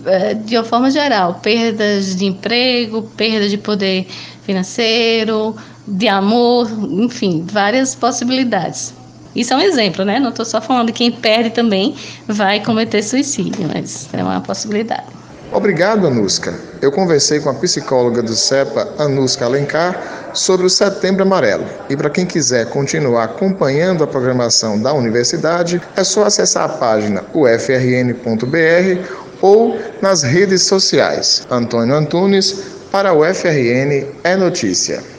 é, 0.05 0.35
de 0.35 0.55
uma 0.55 0.63
forma 0.63 0.89
geral, 0.89 1.33
perdas 1.43 2.15
de 2.15 2.23
emprego, 2.23 3.01
perda 3.17 3.49
de 3.49 3.57
poder 3.57 4.07
financeiro, 4.45 5.55
de 5.87 6.07
amor, 6.07 6.69
enfim, 6.89 7.45
várias 7.49 7.95
possibilidades. 7.95 8.93
Isso 9.35 9.53
é 9.53 9.57
um 9.57 9.61
exemplo, 9.61 10.05
né? 10.05 10.19
Não 10.19 10.29
estou 10.29 10.45
só 10.45 10.61
falando 10.61 10.87
de 10.87 10.93
quem 10.93 11.11
perde 11.11 11.49
também 11.49 11.95
vai 12.27 12.63
cometer 12.63 13.01
suicídio, 13.01 13.67
mas 13.73 14.07
é 14.13 14.23
uma 14.23 14.41
possibilidade. 14.41 15.07
Obrigado, 15.51 16.07
Anuska. 16.07 16.53
Eu 16.81 16.91
conversei 16.91 17.39
com 17.39 17.49
a 17.49 17.53
psicóloga 17.53 18.23
do 18.23 18.35
CEPA, 18.35 18.87
Anuska 18.97 19.45
Alencar, 19.45 20.31
sobre 20.33 20.65
o 20.65 20.69
Setembro 20.69 21.21
Amarelo. 21.23 21.65
E 21.89 21.95
para 21.95 22.09
quem 22.09 22.25
quiser 22.25 22.69
continuar 22.69 23.25
acompanhando 23.25 24.03
a 24.03 24.07
programação 24.07 24.81
da 24.81 24.91
universidade, 24.93 25.79
é 25.95 26.03
só 26.03 26.25
acessar 26.25 26.65
a 26.65 26.69
página 26.69 27.23
ufrn.br 27.33 29.07
ou 29.41 29.77
nas 30.01 30.23
redes 30.23 30.63
sociais. 30.63 31.45
Antônio 31.51 31.95
Antunes, 31.95 32.63
para 32.91 33.13
o 33.13 33.23
FRN 33.23 34.07
é 34.23 34.35
Notícia. 34.35 35.12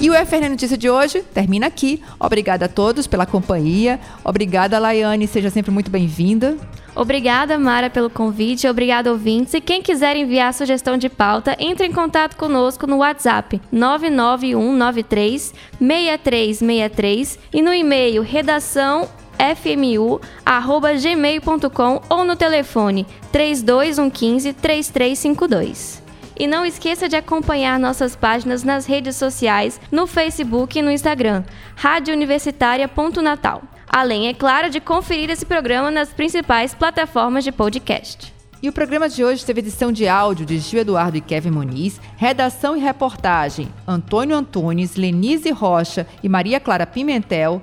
E 0.00 0.08
o 0.08 0.14
FRN 0.14 0.48
Notícia 0.48 0.78
de 0.78 0.88
hoje 0.88 1.20
termina 1.34 1.66
aqui. 1.66 2.00
Obrigada 2.18 2.64
a 2.64 2.68
todos 2.68 3.06
pela 3.06 3.26
companhia. 3.26 4.00
Obrigada, 4.24 4.78
Laiane. 4.78 5.26
Seja 5.26 5.50
sempre 5.50 5.70
muito 5.70 5.90
bem-vinda. 5.90 6.56
Obrigada, 6.96 7.58
Mara, 7.58 7.90
pelo 7.90 8.08
convite. 8.08 8.66
Obrigada, 8.66 9.12
ouvintes. 9.12 9.52
E 9.52 9.60
quem 9.60 9.82
quiser 9.82 10.16
enviar 10.16 10.54
sugestão 10.54 10.96
de 10.96 11.10
pauta, 11.10 11.54
entre 11.58 11.86
em 11.86 11.92
contato 11.92 12.36
conosco 12.36 12.86
no 12.86 12.96
WhatsApp 12.98 13.60
99193 13.70 15.52
6363 15.78 17.38
e 17.52 17.60
no 17.60 17.74
e-mail 17.74 18.22
redação 18.22 19.06
fmu@gmail.com 19.38 22.00
ou 22.08 22.24
no 22.24 22.36
telefone 22.36 23.06
3215 23.30 24.54
3352. 24.54 25.99
E 26.40 26.46
não 26.46 26.64
esqueça 26.64 27.06
de 27.06 27.16
acompanhar 27.16 27.78
nossas 27.78 28.16
páginas 28.16 28.64
nas 28.64 28.86
redes 28.86 29.14
sociais, 29.14 29.78
no 29.92 30.06
Facebook 30.06 30.78
e 30.78 30.80
no 30.80 30.90
Instagram, 30.90 31.44
Rádio 31.76 32.14
Universitária.natal. 32.14 33.62
Além, 33.86 34.26
é 34.26 34.32
claro, 34.32 34.70
de 34.70 34.80
conferir 34.80 35.28
esse 35.28 35.44
programa 35.44 35.90
nas 35.90 36.14
principais 36.14 36.72
plataformas 36.72 37.44
de 37.44 37.52
podcast. 37.52 38.32
E 38.62 38.70
o 38.70 38.72
programa 38.72 39.06
de 39.06 39.22
hoje 39.22 39.44
teve 39.44 39.60
edição 39.60 39.92
de 39.92 40.08
áudio 40.08 40.46
de 40.46 40.58
Gil 40.58 40.80
Eduardo 40.80 41.18
e 41.18 41.20
Kevin 41.20 41.50
Muniz, 41.50 42.00
redação 42.16 42.74
e 42.74 42.80
reportagem 42.80 43.68
Antônio 43.86 44.34
Antunes, 44.34 44.96
Lenise 44.96 45.50
Rocha 45.50 46.06
e 46.22 46.28
Maria 46.28 46.58
Clara 46.58 46.86
Pimentel, 46.86 47.60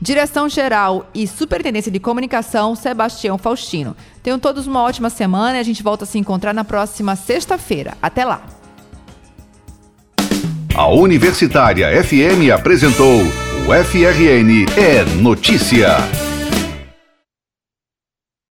direção 0.00 0.48
geral 0.48 1.08
e 1.14 1.26
superintendência 1.26 1.92
de 1.92 2.00
comunicação 2.00 2.74
Sebastião 2.74 3.36
Faustino. 3.36 3.96
Tenham 4.22 4.38
todos 4.38 4.66
uma 4.66 4.82
ótima 4.82 5.10
semana 5.10 5.58
e 5.58 5.60
a 5.60 5.64
gente 5.64 5.82
volta 5.82 6.04
a 6.04 6.06
se 6.06 6.18
encontrar 6.18 6.54
na 6.54 6.64
próxima 6.64 7.16
sexta-feira. 7.16 7.94
Até 8.00 8.24
lá! 8.24 8.42
A 10.74 10.86
Universitária 10.86 11.88
FM 12.02 12.50
apresentou 12.54 13.22
o 13.66 13.84
FRN 13.84 14.66
é 14.76 15.04
Notícia. 15.20 16.29